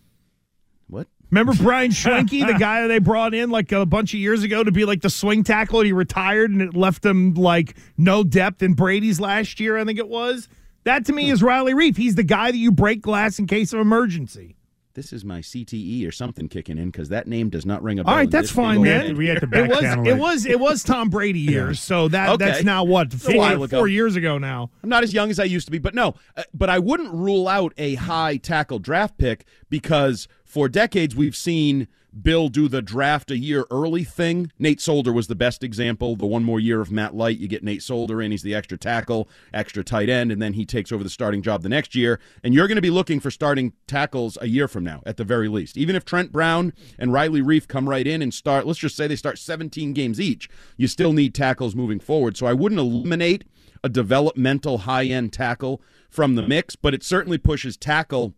Remember 1.31 1.53
Brian 1.53 1.91
Schwenke, 1.91 2.45
the 2.45 2.53
guy 2.59 2.85
they 2.87 2.99
brought 2.99 3.33
in 3.33 3.49
like 3.49 3.71
a 3.71 3.85
bunch 3.85 4.13
of 4.13 4.19
years 4.19 4.43
ago 4.43 4.63
to 4.63 4.71
be 4.71 4.83
like 4.83 5.01
the 5.01 5.09
swing 5.09 5.43
tackle, 5.43 5.79
and 5.79 5.87
he 5.87 5.93
retired, 5.93 6.51
and 6.51 6.61
it 6.61 6.75
left 6.75 7.05
him 7.05 7.33
like 7.33 7.75
no 7.97 8.23
depth 8.23 8.61
in 8.61 8.73
Brady's 8.73 9.19
last 9.19 9.59
year, 9.59 9.77
I 9.77 9.85
think 9.85 9.97
it 9.97 10.09
was. 10.09 10.49
That 10.83 11.05
to 11.05 11.13
me 11.13 11.27
hmm. 11.27 11.33
is 11.33 11.41
Riley 11.41 11.73
Reiff. 11.73 11.95
He's 11.95 12.15
the 12.15 12.23
guy 12.23 12.51
that 12.51 12.57
you 12.57 12.71
break 12.71 13.01
glass 13.01 13.39
in 13.39 13.47
case 13.47 13.71
of 13.71 13.79
emergency. 13.79 14.57
This 14.93 15.13
is 15.13 15.23
my 15.23 15.39
CTE 15.39 16.07
or 16.07 16.11
something 16.11 16.47
kicking 16.49 16.77
in 16.77 16.89
because 16.91 17.09
that 17.09 17.27
name 17.27 17.49
does 17.49 17.65
not 17.65 17.81
ring 17.81 17.99
a 17.99 18.03
bell. 18.03 18.11
All 18.13 18.17
right, 18.19 18.29
that's 18.29 18.51
fine, 18.51 18.81
big 18.81 19.05
man. 19.07 19.17
We 19.17 19.27
had 19.27 19.39
to 19.41 19.47
It 19.63 19.69
was 19.69 19.79
channel 19.79 20.07
it 20.07 20.17
was 20.17 20.45
it 20.45 20.59
was 20.59 20.83
Tom 20.83 21.09
Brady 21.09 21.39
years, 21.39 21.79
so 21.79 22.07
that 22.09 22.29
Okay. 22.29 22.45
that's 22.45 22.63
now 22.63 22.83
what 22.83 23.13
four, 23.13 23.67
four 23.67 23.87
years 23.87 24.15
ago 24.15 24.37
now. 24.37 24.69
I'm 24.83 24.89
not 24.89 25.03
as 25.03 25.13
young 25.13 25.29
as 25.29 25.39
I 25.39 25.45
used 25.45 25.67
to 25.67 25.71
be, 25.71 25.79
but 25.79 25.95
no. 25.95 26.15
Uh, 26.35 26.43
But 26.53 26.69
I 26.69 26.79
wouldn't 26.79 27.13
rule 27.13 27.47
out 27.47 27.73
a 27.77 27.95
high 27.95 28.37
tackle 28.37 28.79
draft 28.79 29.17
pick 29.17 29.45
because 29.69 30.27
for 30.43 30.67
decades 30.67 31.15
we've 31.15 31.35
seen 31.35 31.87
Bill 32.19 32.49
do 32.49 32.67
the 32.67 32.81
draft 32.81 33.31
a 33.31 33.37
year 33.37 33.65
early 33.71 34.03
thing. 34.03 34.51
Nate 34.59 34.81
Solder 34.81 35.13
was 35.13 35.27
the 35.27 35.35
best 35.35 35.63
example. 35.63 36.15
The 36.15 36.25
one 36.25 36.43
more 36.43 36.59
year 36.59 36.81
of 36.81 36.91
Matt 36.91 37.15
Light, 37.15 37.37
you 37.37 37.47
get 37.47 37.63
Nate 37.63 37.81
Solder 37.81 38.21
in. 38.21 38.31
He's 38.31 38.43
the 38.43 38.53
extra 38.53 38.77
tackle, 38.77 39.29
extra 39.53 39.83
tight 39.83 40.09
end, 40.09 40.31
and 40.31 40.41
then 40.41 40.53
he 40.53 40.65
takes 40.65 40.91
over 40.91 41.03
the 41.03 41.09
starting 41.09 41.41
job 41.41 41.63
the 41.63 41.69
next 41.69 41.95
year. 41.95 42.19
And 42.43 42.53
you're 42.53 42.67
going 42.67 42.75
to 42.75 42.81
be 42.81 42.89
looking 42.89 43.21
for 43.21 43.31
starting 43.31 43.73
tackles 43.87 44.37
a 44.41 44.47
year 44.47 44.67
from 44.67 44.83
now, 44.83 45.01
at 45.05 45.15
the 45.15 45.23
very 45.23 45.47
least. 45.47 45.77
Even 45.77 45.95
if 45.95 46.03
Trent 46.03 46.31
Brown 46.33 46.73
and 46.99 47.13
Riley 47.13 47.41
Reiff 47.41 47.67
come 47.67 47.87
right 47.87 48.05
in 48.05 48.21
and 48.21 48.33
start, 48.33 48.67
let's 48.67 48.79
just 48.79 48.97
say 48.97 49.07
they 49.07 49.15
start 49.15 49.39
17 49.39 49.93
games 49.93 50.19
each, 50.19 50.49
you 50.75 50.87
still 50.87 51.13
need 51.13 51.33
tackles 51.33 51.75
moving 51.75 51.99
forward. 51.99 52.35
So 52.35 52.45
I 52.45 52.53
wouldn't 52.53 52.79
eliminate 52.79 53.45
a 53.83 53.89
developmental 53.89 54.79
high 54.79 55.05
end 55.05 55.31
tackle 55.31 55.81
from 56.09 56.35
the 56.35 56.45
mix, 56.45 56.75
but 56.75 56.93
it 56.93 57.03
certainly 57.03 57.37
pushes 57.37 57.77
tackle 57.77 58.33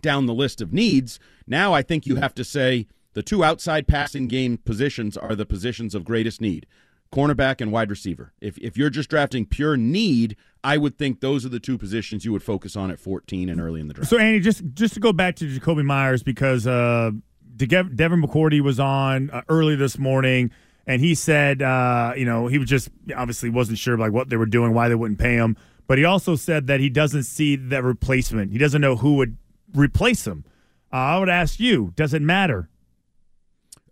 down 0.00 0.26
the 0.26 0.34
list 0.34 0.60
of 0.60 0.72
needs. 0.72 1.18
Now 1.46 1.72
I 1.72 1.82
think 1.82 2.06
you 2.06 2.16
have 2.16 2.34
to 2.36 2.44
say 2.44 2.86
the 3.12 3.22
two 3.22 3.42
outside 3.42 3.88
passing 3.88 4.28
game 4.28 4.58
positions 4.58 5.16
are 5.16 5.34
the 5.34 5.46
positions 5.46 5.94
of 5.94 6.04
greatest 6.04 6.40
need. 6.40 6.66
Cornerback 7.12 7.60
and 7.60 7.72
wide 7.72 7.90
receiver. 7.90 8.32
If 8.40 8.56
if 8.58 8.76
you're 8.76 8.90
just 8.90 9.10
drafting 9.10 9.44
pure 9.44 9.76
need, 9.76 10.36
I 10.62 10.78
would 10.78 10.96
think 10.96 11.20
those 11.20 11.44
are 11.44 11.48
the 11.48 11.58
two 11.58 11.76
positions 11.76 12.24
you 12.24 12.30
would 12.30 12.42
focus 12.42 12.76
on 12.76 12.90
at 12.90 13.00
14 13.00 13.48
and 13.48 13.60
early 13.60 13.80
in 13.80 13.88
the 13.88 13.94
draft. 13.94 14.10
So 14.10 14.16
Andy, 14.18 14.38
just 14.38 14.62
just 14.74 14.94
to 14.94 15.00
go 15.00 15.12
back 15.12 15.34
to 15.36 15.44
Jakobi 15.46 15.84
Meyers 15.84 16.22
because 16.22 16.68
uh, 16.68 17.10
De- 17.56 17.66
Devin 17.66 18.22
McCourty 18.22 18.60
was 18.60 18.78
on 18.78 19.30
uh, 19.30 19.42
early 19.48 19.74
this 19.74 19.98
morning, 19.98 20.52
and 20.86 21.02
he 21.02 21.16
said, 21.16 21.62
uh, 21.62 22.12
you 22.16 22.24
know, 22.24 22.46
he 22.46 22.58
was 22.58 22.68
just 22.68 22.90
obviously 23.16 23.50
wasn't 23.50 23.78
sure 23.78 23.98
like 23.98 24.12
what 24.12 24.28
they 24.28 24.36
were 24.36 24.46
doing, 24.46 24.72
why 24.72 24.88
they 24.88 24.94
wouldn't 24.94 25.18
pay 25.18 25.34
him, 25.34 25.56
but 25.88 25.98
he 25.98 26.04
also 26.04 26.36
said 26.36 26.68
that 26.68 26.78
he 26.78 26.88
doesn't 26.88 27.24
see 27.24 27.56
that 27.56 27.82
replacement. 27.82 28.52
He 28.52 28.58
doesn't 28.58 28.80
know 28.80 28.94
who 28.94 29.14
would 29.16 29.36
replace 29.74 30.28
him. 30.28 30.44
Uh, 30.92 30.96
I 30.96 31.18
would 31.18 31.28
ask 31.28 31.58
you, 31.58 31.92
does 31.96 32.14
it 32.14 32.22
matter? 32.22 32.68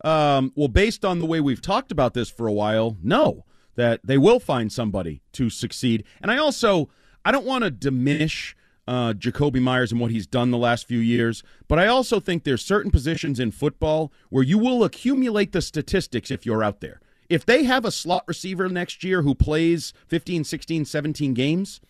Um, 0.04 0.52
well, 0.54 0.68
based 0.68 1.04
on 1.04 1.18
the 1.18 1.26
way 1.26 1.40
we've 1.40 1.62
talked 1.62 1.90
about 1.90 2.14
this 2.14 2.30
for 2.30 2.46
a 2.46 2.52
while, 2.52 2.96
no, 3.02 3.44
that 3.74 4.00
they 4.04 4.18
will 4.18 4.40
find 4.40 4.72
somebody 4.72 5.22
to 5.32 5.50
succeed. 5.50 6.04
And 6.20 6.30
I 6.30 6.38
also, 6.38 6.88
I 7.24 7.32
don't 7.32 7.46
want 7.46 7.64
to 7.64 7.70
diminish 7.70 8.56
uh, 8.86 9.12
Jakobi 9.12 9.60
Meyers 9.60 9.92
and 9.92 10.00
what 10.00 10.10
he's 10.10 10.26
done 10.26 10.50
the 10.50 10.58
last 10.58 10.88
few 10.88 10.98
years, 10.98 11.42
but 11.68 11.78
I 11.78 11.86
also 11.86 12.20
think 12.20 12.44
there's 12.44 12.64
certain 12.64 12.90
positions 12.90 13.38
in 13.38 13.50
football 13.50 14.12
where 14.30 14.42
you 14.42 14.56
will 14.56 14.82
accumulate 14.82 15.52
the 15.52 15.60
statistics 15.60 16.30
if 16.30 16.46
you're 16.46 16.64
out 16.64 16.80
there. 16.80 17.00
If 17.28 17.44
they 17.44 17.64
have 17.64 17.84
a 17.84 17.90
slot 17.90 18.24
receiver 18.26 18.68
next 18.70 19.04
year 19.04 19.20
who 19.20 19.34
plays 19.34 19.92
15, 20.06 20.44
16, 20.44 20.86
17 20.86 21.34
games, 21.34 21.80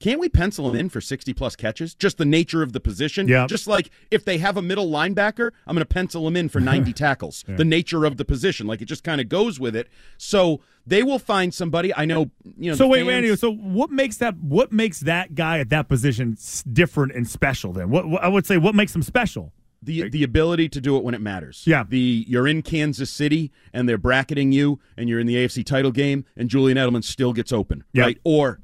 can't 0.00 0.20
we 0.20 0.28
pencil 0.28 0.68
him 0.68 0.76
in 0.76 0.88
for 0.88 1.00
60 1.00 1.32
plus 1.34 1.56
catches? 1.56 1.94
Just 1.94 2.18
the 2.18 2.24
nature 2.24 2.62
of 2.62 2.72
the 2.72 2.80
position. 2.80 3.28
Yeah. 3.28 3.46
Just 3.46 3.66
like 3.66 3.90
if 4.10 4.24
they 4.24 4.38
have 4.38 4.56
a 4.56 4.62
middle 4.62 4.88
linebacker, 4.88 5.50
I'm 5.66 5.74
going 5.74 5.80
to 5.82 5.86
pencil 5.86 6.26
him 6.26 6.36
in 6.36 6.48
for 6.48 6.60
90 6.60 6.92
tackles. 6.94 7.44
The 7.46 7.64
nature 7.64 8.04
of 8.04 8.16
the 8.16 8.24
position. 8.24 8.66
Like 8.66 8.82
it 8.82 8.86
just 8.86 9.04
kind 9.04 9.20
of 9.20 9.28
goes 9.28 9.58
with 9.60 9.74
it. 9.76 9.88
So 10.18 10.60
they 10.86 11.02
will 11.02 11.18
find 11.18 11.54
somebody. 11.54 11.94
I 11.94 12.04
know, 12.04 12.30
you 12.58 12.70
know. 12.70 12.76
So 12.76 12.86
wait, 12.86 13.04
fans- 13.06 13.10
Andy. 13.10 13.36
So 13.36 13.52
what 13.52 13.90
makes 13.90 14.18
that? 14.18 14.36
What 14.36 14.72
makes 14.72 15.00
that 15.00 15.34
guy 15.34 15.60
at 15.60 15.70
that 15.70 15.88
position 15.88 16.36
different 16.72 17.12
and 17.12 17.28
special? 17.28 17.72
Then 17.72 17.88
what, 17.90 18.06
what 18.08 18.22
I 18.22 18.28
would 18.28 18.46
say, 18.46 18.58
what 18.58 18.74
makes 18.74 18.94
him 18.94 19.02
special? 19.02 19.52
the 19.84 20.08
the 20.08 20.22
ability 20.22 20.66
to 20.70 20.80
do 20.80 20.96
it 20.96 21.04
when 21.04 21.14
it 21.14 21.20
matters. 21.20 21.62
Yeah. 21.66 21.84
The 21.86 22.24
you're 22.26 22.48
in 22.48 22.62
Kansas 22.62 23.10
City 23.10 23.52
and 23.72 23.86
they're 23.88 23.98
bracketing 23.98 24.50
you 24.50 24.80
and 24.96 25.08
you're 25.08 25.20
in 25.20 25.26
the 25.26 25.34
AFC 25.36 25.64
title 25.64 25.90
game 25.92 26.24
and 26.36 26.48
Julian 26.48 26.78
Edelman 26.78 27.04
still 27.04 27.32
gets 27.34 27.52
open. 27.52 27.84
Yeah. 27.92 28.04
Right? 28.04 28.18
Or 28.24 28.60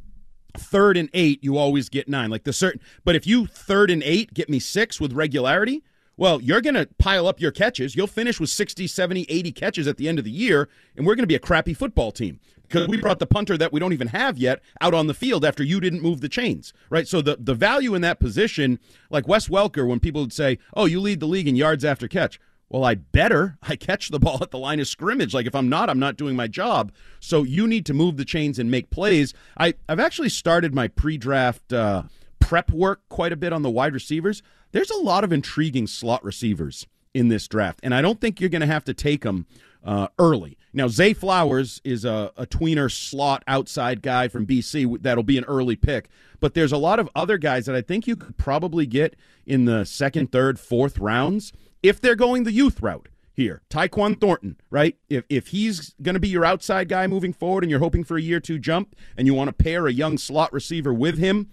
third 0.57 0.97
and 0.97 1.09
eight, 1.15 1.43
you 1.43 1.57
always 1.57 1.89
get 1.89 2.09
nine. 2.09 2.31
Like 2.31 2.45
the 2.45 2.53
certain 2.53 2.81
but 3.05 3.17
if 3.17 3.27
you 3.27 3.47
third 3.47 3.91
and 3.91 4.03
eight 4.03 4.35
get 4.35 4.49
me 4.49 4.59
six 4.59 5.01
with 5.01 5.13
regularity, 5.13 5.83
well, 6.17 6.39
you're 6.43 6.61
going 6.61 6.75
to 6.75 6.87
pile 6.99 7.27
up 7.27 7.41
your 7.41 7.51
catches. 7.51 7.97
You'll 7.97 8.07
finish 8.07 8.39
with 8.39 8.51
60, 8.51 8.87
70, 8.87 9.25
80 9.27 9.53
catches 9.53 9.89
at 9.89 9.97
the 9.97 10.07
end 10.07 10.19
of 10.19 10.27
the 10.27 10.31
year, 10.31 10.69
and 10.95 11.07
we're 11.07 11.15
going 11.15 11.23
to 11.23 11.27
be 11.27 11.35
a 11.35 11.39
crappy 11.39 11.73
football 11.73 12.13
team 12.13 12.41
because 12.71 12.87
we 12.89 12.99
brought 12.99 13.19
the 13.19 13.27
punter 13.27 13.57
that 13.57 13.73
we 13.73 13.81
don't 13.81 13.95
even 13.95 14.09
have 14.09 14.37
yet 14.37 14.61
out 14.83 14.93
on 14.93 15.07
the 15.07 15.15
field 15.15 15.47
after 15.47 15.63
you 15.63 15.81
didn't 15.81 16.03
move 16.03 16.21
the 16.21 16.29
chains, 16.29 16.75
right? 16.91 17.09
So 17.09 17.23
the, 17.23 17.39
the 17.41 17.55
value 17.55 17.95
in 17.95 18.03
that 18.03 18.21
position, 18.21 18.79
like 19.09 19.27
Wes 19.27 19.49
Welker, 19.49 19.89
when 19.89 19.99
people 19.99 20.21
would 20.21 20.33
say, 20.33 20.59
oh, 20.75 20.85
you 20.85 21.01
lead 21.01 21.21
the 21.21 21.27
league 21.27 21.49
in 21.49 21.57
yards 21.57 21.87
after 21.87 22.07
catch. 22.07 22.39
Well, 22.71 22.85
I 22.85 22.95
better. 22.95 23.59
I 23.63 23.77
catch 23.77 24.09
the 24.09 24.19
ball 24.19 24.39
at 24.41 24.51
the 24.51 24.59
line 24.59 24.81
of 24.81 24.89
scrimmage. 24.89 25.35
Like 25.35 25.47
if 25.47 25.55
I'm 25.55 25.69
not, 25.69 25.91
I'm 25.91 25.99
not 25.99 26.17
doing 26.17 26.37
my 26.37 26.47
job. 26.47 26.93
So 27.19 27.43
you 27.43 27.67
need 27.67 27.85
to 27.87 27.95
move 27.95 28.17
the 28.17 28.25
chains 28.25 28.59
and 28.59 28.71
make 28.71 28.91
plays. 28.91 29.35
I, 29.59 29.75
I've 29.89 30.01
actually 30.01 30.31
started 30.31 30.75
my 30.75 30.89
pre-draft 30.89 31.73
uh, 31.73 32.05
prep 32.39 32.71
work 32.71 33.03
quite 33.09 33.33
a 33.33 33.37
bit 33.37 33.53
on 33.53 33.63
the 33.63 33.71
wide 33.71 33.93
receivers. 33.93 34.43
There's 34.73 34.91
a 34.91 34.97
lot 34.97 35.25
of 35.25 35.33
intriguing 35.33 35.89
slot 35.89 36.25
receivers 36.25 36.87
in 37.13 37.29
this 37.29 37.49
draft, 37.49 37.81
and 37.83 37.93
I 37.93 38.03
don't 38.03 38.21
think 38.21 38.41
you're 38.41 38.51
going 38.51 38.61
to 38.61 38.69
have 38.69 38.85
to 38.85 38.95
take 38.95 39.23
them 39.23 39.47
uh, 39.85 40.09
early. 40.19 40.57
Now, 40.73 40.87
Zay 40.87 41.13
Flowers 41.13 41.81
is 41.83 42.05
a, 42.05 42.31
a 42.37 42.47
tweener 42.47 42.91
slot 42.91 43.43
outside 43.49 44.03
guy 44.03 44.29
from 44.29 44.47
BC 44.47 45.03
that'll 45.03 45.25
be 45.25 45.39
an 45.39 45.45
early 45.45 45.75
pick, 45.75 46.09
but 46.39 46.55
there's 46.55 46.71
a 46.71 46.77
lot 46.77 47.01
of 47.01 47.09
other 47.17 47.37
guys 47.39 47.67
that 47.67 47.75
I 47.75 47.81
think 47.81 48.07
you 48.07 48.15
could 48.15 48.37
probably 48.37 48.87
get 48.87 49.17
in 49.45 49.65
the 49.65 49.85
second, 49.85 50.31
third, 50.31 50.61
fourth 50.61 50.99
rounds 50.99 51.53
if 51.83 52.01
they're 52.01 52.17
going 52.17 52.45
the 52.45 52.53
youth 52.53 52.81
route 52.83 53.09
here. 53.33 53.63
Tyquan 53.71 54.21
Thornton, 54.21 54.57
right? 54.71 54.97
If 55.09 55.25
if 55.29 55.49
he's 55.49 55.95
going 56.03 56.15
to 56.15 56.21
be 56.21 56.29
your 56.29 56.45
outside 56.45 56.89
guy 56.89 57.07
moving 57.07 57.33
forward 57.33 57.65
and 57.65 57.71
you're 57.71 57.81
hoping 57.81 58.05
for 58.05 58.17
a 58.17 58.23
year 58.23 58.41
two 58.41 58.59
jump 58.59 58.95
and 59.17 59.27
you 59.27 59.35
want 59.35 59.49
to 59.49 59.53
pair 59.53 59.87
a 59.87 59.93
young 59.93 60.19
slot 60.19 60.53
receiver 60.53 60.93
with 60.93 61.19
him 61.19 61.51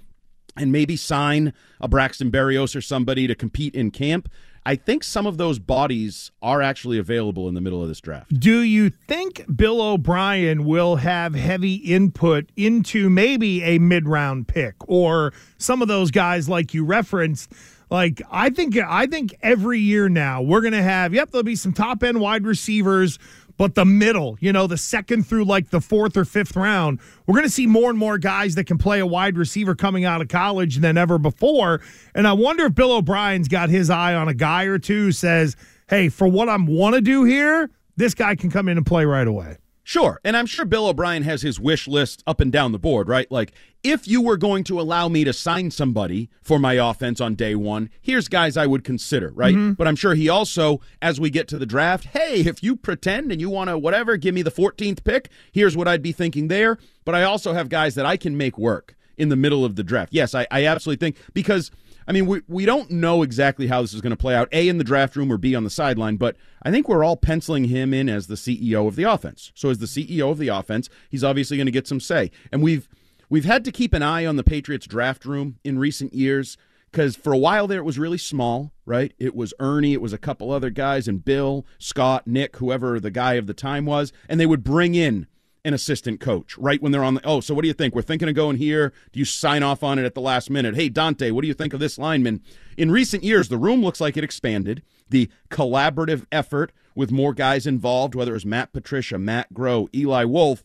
and 0.56 0.72
maybe 0.72 0.96
sign 0.96 1.54
a 1.80 1.88
Braxton 1.88 2.32
Berrios 2.32 2.76
or 2.76 2.82
somebody 2.82 3.28
to 3.28 3.36
compete 3.36 3.76
in 3.76 3.92
camp, 3.92 4.30
I 4.66 4.76
think 4.76 5.04
some 5.04 5.26
of 5.26 5.38
those 5.38 5.60
bodies 5.60 6.32
are 6.42 6.62
actually 6.62 6.98
available 6.98 7.48
in 7.48 7.54
the 7.54 7.62
middle 7.62 7.82
of 7.82 7.88
this 7.88 8.02
draft. 8.02 8.38
Do 8.38 8.60
you 8.60 8.90
think 8.90 9.46
Bill 9.56 9.82
O'Brien 9.82 10.66
will 10.66 10.98
have 10.98 11.36
heavy 11.36 11.76
input 11.76 12.50
into 12.58 13.10
maybe 13.10 13.64
a 13.64 13.80
mid 13.80 14.10
round 14.10 14.50
pick 14.50 14.76
or 14.90 15.32
some 15.58 15.82
of 15.82 15.88
those 15.88 16.12
guys 16.12 16.50
like 16.50 16.74
you 16.74 16.84
referenced? 16.84 17.54
Like 17.90 18.22
I 18.30 18.50
think 18.50 18.78
I 18.78 19.08
think 19.08 19.36
every 19.42 19.80
year 19.80 20.10
now 20.10 20.42
we're 20.42 20.62
gonna 20.62 20.84
have 20.84 21.14
yep, 21.14 21.32
there'll 21.32 21.44
be 21.44 21.56
some 21.56 21.74
top 21.74 22.04
end 22.04 22.20
wide 22.20 22.46
receivers, 22.46 23.18
but 23.58 23.74
the 23.74 23.86
middle, 23.86 24.38
you 24.40 24.54
know, 24.54 24.68
the 24.68 24.78
second 24.78 25.24
through 25.26 25.46
like 25.46 25.72
the 25.72 25.82
fourth 25.82 26.16
or 26.16 26.26
fifth 26.26 26.56
round, 26.56 27.00
we're 27.26 27.34
going 27.34 27.48
to 27.48 27.52
see 27.52 27.66
more 27.66 27.90
and 27.90 27.98
more 27.98 28.20
guys 28.20 28.56
that 28.56 28.66
can 28.66 28.78
play 28.78 29.00
a 29.00 29.06
wide 29.06 29.36
receiver 29.36 29.74
coming 29.74 30.06
out 30.06 30.22
of 30.22 30.28
college 30.28 30.78
than 30.78 30.96
ever 30.96 31.18
before. 31.18 31.82
And 32.14 32.28
I 32.28 32.34
wonder 32.34 32.68
if 32.68 32.76
Bill 32.76 32.92
O'Brien's 32.92 33.48
got 33.48 33.70
his 33.70 33.90
eye 33.90 34.14
on 34.14 34.28
a 34.28 34.34
guy 34.34 34.66
or 34.66 34.78
two 34.78 35.06
who 35.06 35.12
says, 35.12 35.56
hey, 35.90 36.10
for 36.10 36.28
what 36.28 36.50
I'm 36.50 36.68
want 36.68 36.96
to 36.96 37.02
do 37.02 37.24
here, 37.24 37.72
this 37.96 38.14
guy 38.14 38.36
can 38.36 38.52
come 38.52 38.70
in 38.70 38.78
and 38.78 38.86
play 38.86 39.06
right 39.06 39.28
away. 39.28 39.58
Sure. 39.88 40.20
And 40.26 40.36
I'm 40.36 40.48
sure 40.48 40.66
Bill 40.66 40.88
O'Brien 40.88 41.24
has 41.24 41.44
his 41.44 41.62
wish 41.62 41.88
list 41.88 42.22
up 42.28 42.42
and 42.42 42.52
down 42.52 42.74
the 42.74 42.78
board, 42.78 43.08
right? 43.08 43.32
Like, 43.32 43.54
if 43.86 44.06
you 44.06 44.22
were 44.22 44.36
going 44.36 44.66
to 44.66 44.82
allow 44.82 45.08
me 45.08 45.24
to 45.24 45.32
sign 45.32 45.72
somebody 45.72 46.30
for 46.42 46.60
my 46.60 46.74
offense 46.74 47.22
on 47.22 47.36
day 47.36 47.56
one, 47.56 47.90
here's 48.02 48.28
guys 48.28 48.58
I 48.58 48.68
would 48.68 48.84
consider, 48.84 49.32
right? 49.34 49.56
Mm-hmm. 49.56 49.72
But 49.72 49.88
I'm 49.88 49.96
sure 49.96 50.14
he 50.14 50.28
also, 50.28 50.82
as 51.02 51.22
we 51.22 51.30
get 51.30 51.48
to 51.48 51.58
the 51.58 51.66
draft, 51.66 52.08
hey, 52.08 52.42
if 52.42 52.62
you 52.62 52.76
pretend 52.76 53.32
and 53.32 53.40
you 53.40 53.50
want 53.50 53.70
to 53.70 53.78
whatever, 53.78 54.18
give 54.18 54.36
me 54.36 54.42
the 54.42 54.52
14th 54.52 55.06
pick, 55.06 55.30
here's 55.54 55.78
what 55.78 55.88
I'd 55.88 56.02
be 56.02 56.12
thinking 56.12 56.50
there. 56.50 56.78
But 57.06 57.16
I 57.16 57.24
also 57.24 57.54
have 57.54 57.70
guys 57.70 57.96
that 57.96 58.06
I 58.06 58.18
can 58.18 58.36
make 58.36 58.58
work 58.58 58.94
in 59.16 59.30
the 59.30 59.38
middle 59.38 59.64
of 59.64 59.78
the 59.78 59.84
draft. 59.84 60.12
Yes, 60.12 60.36
I, 60.36 60.48
I 60.52 60.66
absolutely 60.66 61.00
think 61.00 61.16
because– 61.34 61.72
I 62.08 62.14
mean, 62.14 62.26
we, 62.26 62.42
we 62.48 62.66
don't 62.66 62.90
know 62.90 63.22
exactly 63.22 63.68
how 63.68 63.82
this 63.82 63.94
is 63.94 64.02
going 64.02 64.12
to 64.12 64.18
play 64.18 64.34
out, 64.34 64.48
A, 64.52 64.70
in 64.70 64.78
the 64.78 64.84
draft 64.84 65.16
room 65.16 65.32
or 65.32 65.38
B, 65.38 65.56
on 65.56 65.64
the 65.64 65.70
sideline, 65.70 66.16
but 66.16 66.38
I 66.64 66.72
think 66.72 66.88
we're 66.88 67.04
all 67.04 67.18
penciling 67.18 67.66
him 67.66 67.94
in 67.94 68.08
as 68.08 68.28
the 68.28 68.36
CEO 68.36 68.88
of 68.88 68.96
the 68.96 69.04
offense. 69.04 69.52
So, 69.56 69.70
as 69.70 69.80
the 69.80 69.86
CEO 69.86 70.32
of 70.32 70.38
the 70.38 70.48
offense, 70.48 70.90
he's 71.10 71.24
obviously 71.24 71.58
going 71.58 71.68
to 71.68 71.72
get 71.72 71.88
some 71.88 72.00
say. 72.00 72.32
And 72.52 72.64
we've 72.64 72.88
we've 73.30 73.46
had 73.46 73.66
to 73.66 73.72
keep 73.72 73.94
an 73.94 74.04
eye 74.04 74.26
on 74.26 74.38
the 74.38 74.44
Patriots 74.44 74.88
draft 74.88 75.26
room 75.26 75.60
in 75.64 75.80
recent 75.80 76.14
years 76.14 76.58
because 76.92 77.16
for 77.16 77.34
a 77.34 77.38
while 77.38 77.68
there 77.68 77.80
it 77.80 77.86
was 77.86 78.00
really 78.00 78.18
small, 78.18 78.72
right? 78.86 79.14
It 79.20 79.36
was 79.36 79.54
Ernie, 79.60 79.94
it 79.94 80.02
was 80.02 80.14
a 80.14 80.18
couple 80.18 80.52
other 80.52 80.70
guys, 80.70 81.08
and 81.08 81.24
Bill, 81.24 81.66
Scott, 81.78 82.26
Nick, 82.26 82.58
whoever 82.58 83.00
the 83.00 83.12
guy 83.12 83.34
of 83.34 83.48
the 83.48 83.54
time 83.54 83.86
was, 83.86 84.14
and 84.30 84.40
they 84.40 84.46
would 84.46 84.64
bring 84.64 84.96
in 84.96 85.28
an 85.68 85.74
assistant 85.74 86.22
coach 86.22 86.58
right 86.58 86.82
when 86.82 86.94
they're 86.94 87.04
on 87.04 87.16
the 87.16 87.22
oh 87.26 87.42
so 87.42 87.54
what 87.54 87.62
do 87.62 87.68
you 87.68 87.74
think? 87.74 87.94
We're 87.94 88.02
thinking 88.02 88.30
of 88.30 88.36
going 88.36 88.56
here. 88.56 88.94
Do 89.12 89.20
you 89.20 89.26
sign 89.26 89.64
off 89.64 89.84
on 89.84 90.00
it 90.00 90.06
at 90.06 90.16
the 90.16 90.22
last 90.22 90.50
minute? 90.50 90.76
Hey 90.76 90.88
dante 90.88 91.30
what 91.30 91.42
do 91.42 91.48
you 91.50 91.54
think 91.54 91.74
of 91.74 91.82
this 91.82 91.98
lineman? 91.98 92.42
In 92.78 92.90
recent 92.90 93.22
years 93.22 93.50
the 93.50 93.58
room 93.58 93.84
looks 93.84 94.00
like 94.00 94.16
it 94.16 94.24
expanded. 94.24 94.82
The 95.10 95.30
collaborative 95.50 96.26
effort 96.32 96.72
with 96.96 97.12
more 97.12 97.34
guys 97.34 97.68
involved 97.68 98.16
whether 98.16 98.34
it's 98.34 98.46
matt 98.46 98.72
patricia 98.72 99.18
matt 99.18 99.54
groh 99.54 99.94
eli 99.94 100.24
wolf. 100.24 100.64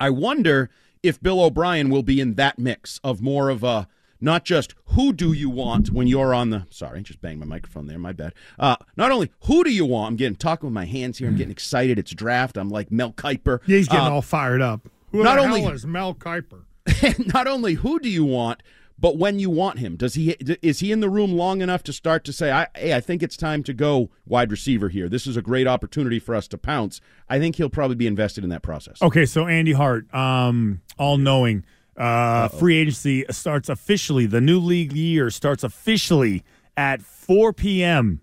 I 0.00 0.10
wonder 0.10 0.68
if 1.00 1.22
bill 1.22 1.40
o'brien 1.40 1.88
will 1.88 2.02
be 2.02 2.20
in 2.20 2.34
that 2.34 2.58
mix 2.58 2.98
of 3.04 3.22
more 3.22 3.50
of 3.50 3.62
a 3.62 3.86
not 4.20 4.44
just 4.44 4.74
who 4.86 5.12
do 5.12 5.32
you 5.32 5.50
want 5.50 5.90
when 5.90 6.06
you're 6.06 6.34
on 6.34 6.50
the 6.50 6.66
sorry 6.70 7.02
just 7.02 7.20
banged 7.20 7.40
my 7.40 7.46
microphone 7.46 7.86
there 7.86 7.98
my 7.98 8.12
bad. 8.12 8.34
Uh, 8.58 8.76
not 8.96 9.10
only 9.10 9.30
who 9.44 9.64
do 9.64 9.70
you 9.70 9.84
want 9.84 10.08
i'm 10.08 10.16
getting 10.16 10.36
talking 10.36 10.66
with 10.66 10.74
my 10.74 10.84
hands 10.84 11.18
here 11.18 11.28
i'm 11.28 11.36
getting 11.36 11.52
excited 11.52 11.98
it's 11.98 12.12
draft 12.12 12.56
i'm 12.56 12.68
like 12.68 12.90
mel 12.90 13.12
kiper. 13.12 13.60
Yeah, 13.66 13.76
he's 13.76 13.88
getting 13.88 14.06
uh, 14.06 14.10
all 14.10 14.22
fired 14.22 14.60
up. 14.62 14.88
Who 15.12 15.22
not 15.22 15.38
only 15.38 15.62
is 15.64 15.86
mel 15.86 16.14
kiper? 16.14 16.64
Not 17.34 17.46
only 17.46 17.74
who 17.74 18.00
do 18.00 18.08
you 18.08 18.24
want 18.24 18.62
but 19.00 19.16
when 19.16 19.38
you 19.38 19.48
want 19.48 19.78
him. 19.78 19.96
Does 19.96 20.14
he 20.14 20.30
is 20.62 20.80
he 20.80 20.90
in 20.90 21.00
the 21.00 21.08
room 21.08 21.32
long 21.32 21.60
enough 21.60 21.82
to 21.84 21.92
start 21.92 22.24
to 22.24 22.32
say 22.32 22.50
I, 22.50 22.66
hey 22.74 22.94
i 22.94 23.00
think 23.00 23.22
it's 23.22 23.36
time 23.36 23.62
to 23.64 23.72
go 23.72 24.10
wide 24.26 24.50
receiver 24.50 24.88
here. 24.88 25.08
This 25.08 25.26
is 25.26 25.36
a 25.36 25.42
great 25.42 25.66
opportunity 25.66 26.18
for 26.18 26.34
us 26.34 26.48
to 26.48 26.58
pounce. 26.58 27.00
I 27.28 27.38
think 27.38 27.56
he'll 27.56 27.70
probably 27.70 27.96
be 27.96 28.06
invested 28.06 28.44
in 28.44 28.50
that 28.50 28.62
process. 28.62 29.00
Okay 29.02 29.26
so 29.26 29.46
andy 29.46 29.72
hart 29.72 30.12
um 30.14 30.80
all 30.98 31.16
knowing 31.18 31.64
uh, 31.98 32.48
free 32.48 32.76
agency 32.76 33.24
starts 33.30 33.68
officially. 33.68 34.26
The 34.26 34.40
new 34.40 34.60
league 34.60 34.92
year 34.92 35.30
starts 35.30 35.64
officially 35.64 36.44
at 36.76 37.02
4 37.02 37.52
p.m. 37.52 38.20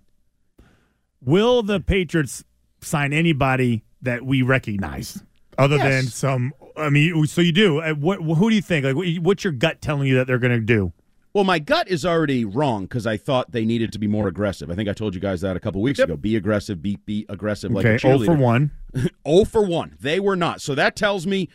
Will 1.21 1.61
the 1.61 1.79
Patriots 1.79 2.43
sign 2.81 3.11
anybody 3.13 3.83
that 4.01 4.25
we 4.25 4.41
recognize 4.41 5.23
other 5.57 5.75
yes. 5.75 5.87
than 5.87 6.05
some? 6.05 6.53
I 6.77 6.89
mean, 6.89 7.25
so 7.27 7.41
you 7.41 7.51
do. 7.51 7.81
Uh, 7.81 7.93
what? 7.93 8.21
Who 8.21 8.49
do 8.49 8.55
you 8.55 8.61
think? 8.61 8.85
Like, 8.85 8.95
what's 9.21 9.43
your 9.43 9.53
gut 9.53 9.81
telling 9.81 10.07
you 10.07 10.15
that 10.15 10.27
they're 10.27 10.39
going 10.39 10.57
to 10.57 10.65
do? 10.65 10.93
Well, 11.33 11.43
my 11.43 11.59
gut 11.59 11.89
is 11.89 12.05
already 12.05 12.45
wrong 12.45 12.83
because 12.83 13.05
I 13.05 13.17
thought 13.17 13.51
they 13.51 13.65
needed 13.65 13.91
to 13.91 13.99
be 13.99 14.07
more 14.07 14.29
aggressive. 14.29 14.71
I 14.71 14.75
think 14.75 14.87
I 14.87 14.93
told 14.93 15.13
you 15.13 15.19
guys 15.19 15.41
that 15.41 15.57
a 15.57 15.59
couple 15.59 15.81
weeks 15.81 15.99
yep. 15.99 16.07
ago. 16.07 16.15
Be 16.15 16.37
aggressive, 16.37 16.81
be 16.81 16.97
be 17.05 17.25
aggressive 17.27 17.71
like 17.71 17.85
okay, 17.85 17.95
a 17.95 17.99
cheerleader. 17.99 18.25
0 18.25 18.37
for 18.37 18.41
1. 18.41 18.71
0 19.27 19.43
for 19.51 19.65
1. 19.65 19.97
They 19.99 20.21
were 20.21 20.37
not. 20.37 20.61
So 20.61 20.75
that 20.75 20.95
tells 20.95 21.27
me 21.27 21.49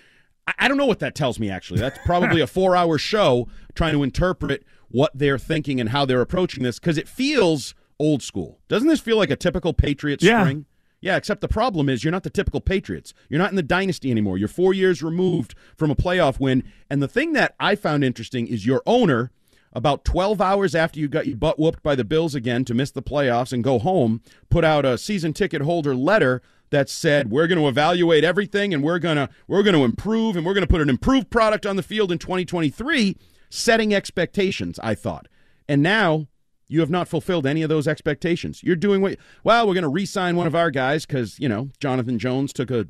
I 0.59 0.69
don't 0.69 0.77
know 0.77 0.87
what 0.87 1.01
that 1.01 1.15
tells 1.15 1.39
me, 1.39 1.51
actually. 1.51 1.81
That's 1.81 1.99
probably 2.05 2.41
a 2.41 2.47
four 2.47 2.77
hour 2.77 2.99
show 2.99 3.49
trying 3.75 3.93
to 3.93 4.03
interpret 4.03 4.65
what 4.89 5.13
they're 5.15 5.39
thinking 5.39 5.81
and 5.81 5.91
how 5.91 6.05
they're 6.05 6.21
approaching 6.21 6.63
this 6.63 6.79
because 6.79 6.99
it 6.99 7.09
feels 7.09 7.75
old 7.99 8.23
school. 8.23 8.61
Doesn't 8.69 8.89
this 8.89 9.01
feel 9.01 9.17
like 9.17 9.31
a 9.31 9.37
typical 9.37 9.73
Patriots 9.73 10.25
yeah. 10.25 10.43
spring? 10.43 10.67
Yeah, 11.01 11.17
except 11.17 11.41
the 11.41 11.49
problem 11.49 11.89
is 11.89 12.05
you're 12.05 12.11
not 12.11 12.25
the 12.25 12.31
typical 12.31 12.61
Patriots. 12.61 13.15
You're 13.29 13.39
not 13.39 13.51
in 13.51 13.57
the 13.57 13.63
dynasty 13.63 14.11
anymore. 14.11 14.37
You're 14.37 14.49
four 14.49 14.75
years 14.75 15.03
removed 15.03 15.55
from 15.77 15.91
a 15.91 15.97
playoff 15.97 16.39
win. 16.39 16.63
And 16.91 17.03
the 17.03 17.09
thing 17.09 17.33
that 17.33 17.55
I 17.59 17.75
found 17.75 18.05
interesting 18.05 18.47
is 18.47 18.67
your 18.67 18.83
owner, 18.85 19.31
about 19.73 20.05
12 20.05 20.41
hours 20.41 20.75
after 20.75 21.01
you 21.01 21.09
got 21.09 21.27
your 21.27 21.37
butt 21.37 21.59
whooped 21.59 21.83
by 21.83 21.95
the 21.95 22.05
Bills 22.05 22.35
again 22.35 22.65
to 22.67 22.75
miss 22.75 22.91
the 22.91 23.03
playoffs 23.03 23.53
and 23.53 23.65
go 23.65 23.79
home, 23.79 24.21
put 24.51 24.65
out 24.65 24.85
a 24.85 24.99
season 24.99 25.33
ticket 25.33 25.63
holder 25.63 25.95
letter 25.95 26.43
that 26.71 26.89
said 26.89 27.31
we're 27.31 27.47
going 27.47 27.59
to 27.59 27.69
evaluate 27.69 28.25
everything 28.25 28.73
and 28.73 28.83
we're 28.83 28.99
going 28.99 29.17
to 29.17 29.29
we're 29.47 29.63
going 29.63 29.75
to 29.75 29.85
improve 29.85 30.37
and 30.37 30.47
we're 30.47 30.55
going 30.55 30.67
to 30.67 30.71
put 30.71 30.81
an 30.81 30.89
improved 30.89 31.31
product 31.31 31.67
on 31.67 31.77
the 31.77 31.83
field 31.83 32.11
in 32.11 32.19
2023 32.19 33.17
setting 33.51 33.95
expectations 33.95 34.79
i 34.83 34.95
thought. 34.95 35.27
And 35.69 35.83
now 35.83 36.27
you 36.69 36.81
have 36.81 36.91
not 36.91 37.09
fulfilled 37.09 37.47
any 37.47 37.63
of 37.63 37.69
those 37.69 37.89
expectations. 37.89 38.63
You're 38.63 38.77
doing 38.77 39.03
what 39.03 39.19
well 39.45 39.67
we're 39.67 39.75
going 39.75 39.83
to 39.83 39.89
re-sign 39.89 40.37
one 40.37 40.47
of 40.47 40.55
our 40.55 40.71
guys 40.71 41.05
cuz 41.05 41.39
you 41.39 41.49
know 41.49 41.71
jonathan 41.81 42.19
jones 42.19 42.53
took 42.53 42.71
a 42.71 42.87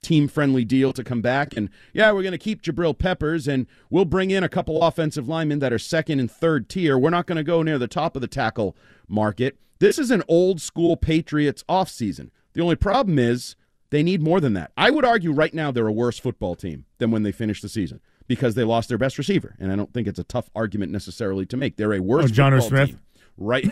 team 0.00 0.28
friendly 0.28 0.64
deal 0.64 0.92
to 0.92 1.02
come 1.02 1.20
back 1.20 1.56
and 1.56 1.68
yeah 1.92 2.12
we're 2.12 2.22
going 2.22 2.32
to 2.32 2.38
keep 2.38 2.62
jabril 2.62 2.96
peppers 2.96 3.48
and 3.48 3.66
we'll 3.90 4.04
bring 4.04 4.30
in 4.30 4.44
a 4.44 4.48
couple 4.48 4.82
offensive 4.82 5.28
linemen 5.28 5.58
that 5.58 5.72
are 5.72 5.78
second 5.78 6.20
and 6.20 6.30
third 6.30 6.68
tier. 6.68 6.96
We're 6.96 7.10
not 7.10 7.26
going 7.26 7.36
to 7.36 7.44
go 7.44 7.62
near 7.62 7.78
the 7.78 7.88
top 7.88 8.16
of 8.16 8.22
the 8.22 8.28
tackle 8.28 8.76
market. 9.08 9.58
This 9.80 9.98
is 9.98 10.10
an 10.10 10.22
old 10.28 10.60
school 10.60 10.96
patriots 10.96 11.64
offseason 11.68 12.30
the 12.52 12.62
only 12.62 12.76
problem 12.76 13.18
is 13.18 13.56
they 13.90 14.02
need 14.02 14.22
more 14.22 14.40
than 14.40 14.52
that. 14.54 14.72
I 14.76 14.90
would 14.90 15.04
argue 15.04 15.32
right 15.32 15.54
now 15.54 15.70
they're 15.70 15.86
a 15.86 15.92
worse 15.92 16.18
football 16.18 16.54
team 16.54 16.84
than 16.98 17.10
when 17.10 17.22
they 17.22 17.32
finished 17.32 17.62
the 17.62 17.68
season 17.68 18.00
because 18.26 18.54
they 18.54 18.64
lost 18.64 18.88
their 18.88 18.98
best 18.98 19.18
receiver, 19.18 19.56
and 19.58 19.72
I 19.72 19.76
don't 19.76 19.92
think 19.92 20.06
it's 20.06 20.18
a 20.18 20.24
tough 20.24 20.50
argument 20.54 20.92
necessarily 20.92 21.46
to 21.46 21.56
make. 21.56 21.76
They're 21.76 21.94
a 21.94 22.00
worse. 22.00 22.26
Oh, 22.26 22.34
Jonnu 22.34 22.62
Smith. 22.62 22.90
Team. 22.90 23.00
right. 23.38 23.64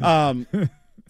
um, 0.02 0.46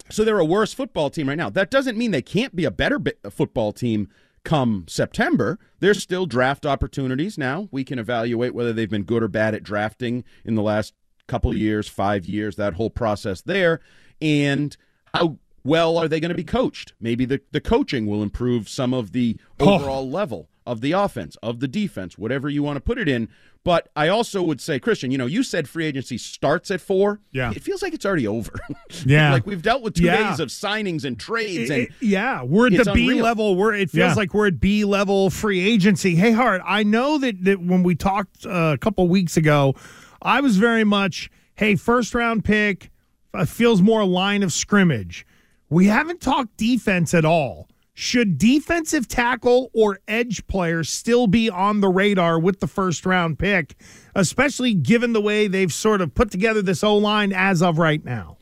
so 0.09 0.23
they're 0.23 0.39
a 0.39 0.45
worse 0.45 0.73
football 0.73 1.09
team 1.09 1.29
right 1.29 1.37
now. 1.37 1.49
That 1.49 1.69
doesn't 1.69 1.97
mean 1.97 2.11
they 2.11 2.21
can't 2.21 2.55
be 2.55 2.65
a 2.65 2.71
better 2.71 2.97
bi- 2.97 3.13
football 3.29 3.71
team 3.71 4.09
come 4.43 4.85
September. 4.87 5.59
There's 5.79 6.01
still 6.01 6.25
draft 6.25 6.65
opportunities 6.65 7.37
now. 7.37 7.67
We 7.71 7.83
can 7.83 7.99
evaluate 7.99 8.55
whether 8.55 8.73
they've 8.73 8.89
been 8.89 9.03
good 9.03 9.21
or 9.21 9.27
bad 9.27 9.53
at 9.53 9.63
drafting 9.63 10.23
in 10.43 10.55
the 10.55 10.63
last 10.63 10.93
couple 11.27 11.55
years, 11.55 11.87
five 11.87 12.25
years, 12.25 12.55
that 12.55 12.73
whole 12.73 12.89
process 12.89 13.41
there, 13.41 13.79
and 14.19 14.75
how 15.13 15.37
well 15.63 15.97
are 15.97 16.07
they 16.07 16.19
going 16.19 16.29
to 16.29 16.35
be 16.35 16.43
coached? 16.43 16.93
Maybe 16.99 17.25
the, 17.25 17.41
the 17.51 17.61
coaching 17.61 18.05
will 18.05 18.23
improve 18.23 18.69
some 18.69 18.93
of 18.93 19.11
the 19.11 19.37
Oh. 19.59 19.75
overall 19.75 20.09
level 20.09 20.49
of 20.65 20.81
the 20.81 20.91
offense, 20.91 21.35
of 21.41 21.59
the 21.59 21.67
defense, 21.67 22.17
whatever 22.17 22.47
you 22.49 22.61
want 22.63 22.77
to 22.77 22.81
put 22.81 22.97
it 22.99 23.07
in. 23.09 23.27
But 23.65 23.89
I 23.95 24.07
also 24.07 24.41
would 24.43 24.61
say, 24.61 24.79
Christian, 24.79 25.11
you 25.11 25.17
know, 25.17 25.25
you 25.25 25.43
said 25.43 25.67
free 25.67 25.85
agency 25.85 26.17
starts 26.17 26.71
at 26.71 26.79
four. 26.79 27.19
Yeah. 27.31 27.51
It 27.53 27.61
feels 27.61 27.81
like 27.81 27.93
it's 27.93 28.05
already 28.05 28.25
over. 28.27 28.51
Yeah. 29.05 29.33
like 29.33 29.45
we've 29.45 29.61
dealt 29.61 29.81
with 29.81 29.95
two 29.95 30.03
Yeah. 30.05 30.29
days 30.29 30.39
of 30.39 30.49
signings 30.49 31.03
and 31.05 31.19
trades 31.19 31.69
and 31.69 31.83
it- 31.83 31.91
yeah, 31.99 32.41
we're 32.43 32.67
at 32.67 32.85
the 32.85 32.91
B 32.93 33.03
unreal. 33.09 33.23
level. 33.25 33.55
We're 33.55 33.73
it 33.73 33.89
feels 33.91 34.09
Yeah. 34.11 34.13
like 34.13 34.33
we're 34.33 34.47
at 34.47 34.59
B 34.59 34.85
level 34.85 35.29
free 35.29 35.59
agency. 35.67 36.15
Hey, 36.15 36.31
Hart, 36.31 36.61
I 36.65 36.83
know 36.83 37.17
that 37.17 37.43
that 37.43 37.59
when 37.61 37.83
we 37.83 37.95
talked 37.95 38.45
uh, 38.45 38.71
a 38.73 38.77
couple 38.77 39.07
weeks 39.09 39.35
ago, 39.37 39.75
I 40.21 40.39
was 40.41 40.57
very 40.57 40.83
much 40.83 41.29
hey 41.55 41.75
first 41.75 42.13
round 42.15 42.45
pick 42.45 42.91
Uh, 43.33 43.45
feels 43.45 43.81
more 43.81 44.01
a 44.01 44.05
line 44.05 44.43
of 44.43 44.51
scrimmage. 44.51 45.25
We 45.69 45.85
haven't 45.85 46.21
talked 46.21 46.57
defense 46.57 47.13
at 47.13 47.25
all. 47.25 47.69
Should 47.93 48.37
defensive 48.37 49.07
tackle 49.07 49.69
or 49.73 49.99
edge 50.07 50.47
players 50.47 50.89
still 50.89 51.27
be 51.27 51.49
on 51.49 51.81
the 51.81 51.89
radar 51.89 52.39
with 52.39 52.61
the 52.61 52.67
first 52.67 53.05
round 53.05 53.37
pick, 53.37 53.75
especially 54.15 54.73
given 54.73 55.13
the 55.13 55.21
way 55.21 55.47
they've 55.47 55.71
sort 55.71 55.99
of 56.01 56.15
put 56.15 56.31
together 56.31 56.61
this 56.61 56.83
O 56.83 56.95
line 56.95 57.33
as 57.33 57.61
of 57.61 57.77
right 57.77 58.03
now? 58.03 58.37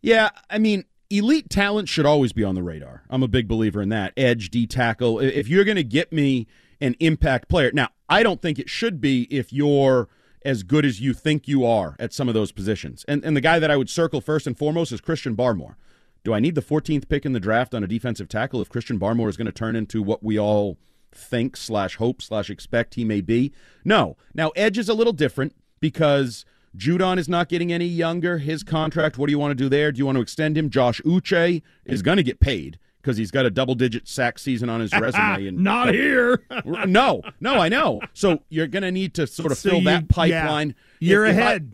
Yeah, 0.00 0.30
I 0.48 0.58
mean, 0.58 0.84
elite 1.10 1.50
talent 1.50 1.88
should 1.88 2.06
always 2.06 2.32
be 2.32 2.42
on 2.42 2.54
the 2.54 2.62
radar. 2.62 3.02
I'm 3.10 3.22
a 3.22 3.28
big 3.28 3.46
believer 3.46 3.82
in 3.82 3.90
that. 3.90 4.12
Edge, 4.16 4.50
D 4.50 4.66
tackle. 4.66 5.20
If 5.20 5.46
you're 5.46 5.64
going 5.64 5.76
to 5.76 5.84
get 5.84 6.12
me 6.12 6.46
an 6.80 6.96
impact 6.98 7.48
player, 7.48 7.70
now 7.72 7.90
I 8.08 8.22
don't 8.22 8.40
think 8.40 8.58
it 8.58 8.70
should 8.70 9.00
be 9.00 9.24
if 9.30 9.52
you're 9.52 10.08
as 10.46 10.62
good 10.62 10.86
as 10.86 11.00
you 11.00 11.12
think 11.12 11.48
you 11.48 11.66
are 11.66 11.96
at 11.98 12.12
some 12.12 12.28
of 12.28 12.34
those 12.34 12.52
positions. 12.52 13.04
And 13.08 13.24
and 13.24 13.36
the 13.36 13.40
guy 13.40 13.58
that 13.58 13.70
I 13.70 13.76
would 13.76 13.90
circle 13.90 14.20
first 14.20 14.46
and 14.46 14.56
foremost 14.56 14.92
is 14.92 15.00
Christian 15.00 15.36
Barmore. 15.36 15.74
Do 16.24 16.32
I 16.32 16.40
need 16.40 16.54
the 16.54 16.62
14th 16.62 17.08
pick 17.08 17.26
in 17.26 17.32
the 17.32 17.40
draft 17.40 17.74
on 17.74 17.84
a 17.84 17.86
defensive 17.86 18.28
tackle 18.28 18.60
if 18.60 18.68
Christian 18.68 18.98
Barmore 18.98 19.28
is 19.28 19.36
going 19.36 19.46
to 19.46 19.52
turn 19.52 19.76
into 19.76 20.02
what 20.02 20.22
we 20.22 20.38
all 20.38 20.78
think 21.12 21.56
slash 21.56 21.96
hope 21.96 22.22
slash 22.22 22.48
expect 22.48 22.94
he 22.94 23.04
may 23.04 23.20
be? 23.20 23.52
No. 23.84 24.16
Now 24.34 24.50
Edge 24.56 24.78
is 24.78 24.88
a 24.88 24.94
little 24.94 25.12
different 25.12 25.54
because 25.80 26.44
Judon 26.76 27.18
is 27.18 27.28
not 27.28 27.48
getting 27.48 27.72
any 27.72 27.86
younger. 27.86 28.38
His 28.38 28.62
contract, 28.62 29.18
what 29.18 29.26
do 29.26 29.32
you 29.32 29.38
want 29.38 29.50
to 29.50 29.54
do 29.56 29.68
there? 29.68 29.90
Do 29.90 29.98
you 29.98 30.06
want 30.06 30.16
to 30.16 30.22
extend 30.22 30.56
him? 30.56 30.70
Josh 30.70 31.00
Uche 31.02 31.62
is 31.84 32.02
going 32.02 32.18
to 32.18 32.22
get 32.22 32.38
paid 32.38 32.78
because 33.06 33.16
he's 33.16 33.30
got 33.30 33.46
a 33.46 33.50
double 33.50 33.76
digit 33.76 34.08
sack 34.08 34.36
season 34.36 34.68
on 34.68 34.80
his 34.80 34.92
resume. 35.00 35.46
And 35.46 35.58
Not 35.58 35.94
here. 35.94 36.42
no, 36.64 37.22
no, 37.40 37.54
I 37.54 37.68
know. 37.68 38.00
So 38.14 38.40
you're 38.48 38.66
going 38.66 38.82
to 38.82 38.90
need 38.90 39.14
to 39.14 39.28
sort 39.28 39.52
of 39.52 39.58
So 39.58 39.70
fill 39.70 39.78
you- 39.78 39.84
that 39.84 40.02
yeah. 40.02 40.42
pipeline. 40.42 40.74
You're 40.98 41.24
If- 41.26 41.36
if 41.36 41.38
I- 41.38 41.40
ahead. 41.42 41.72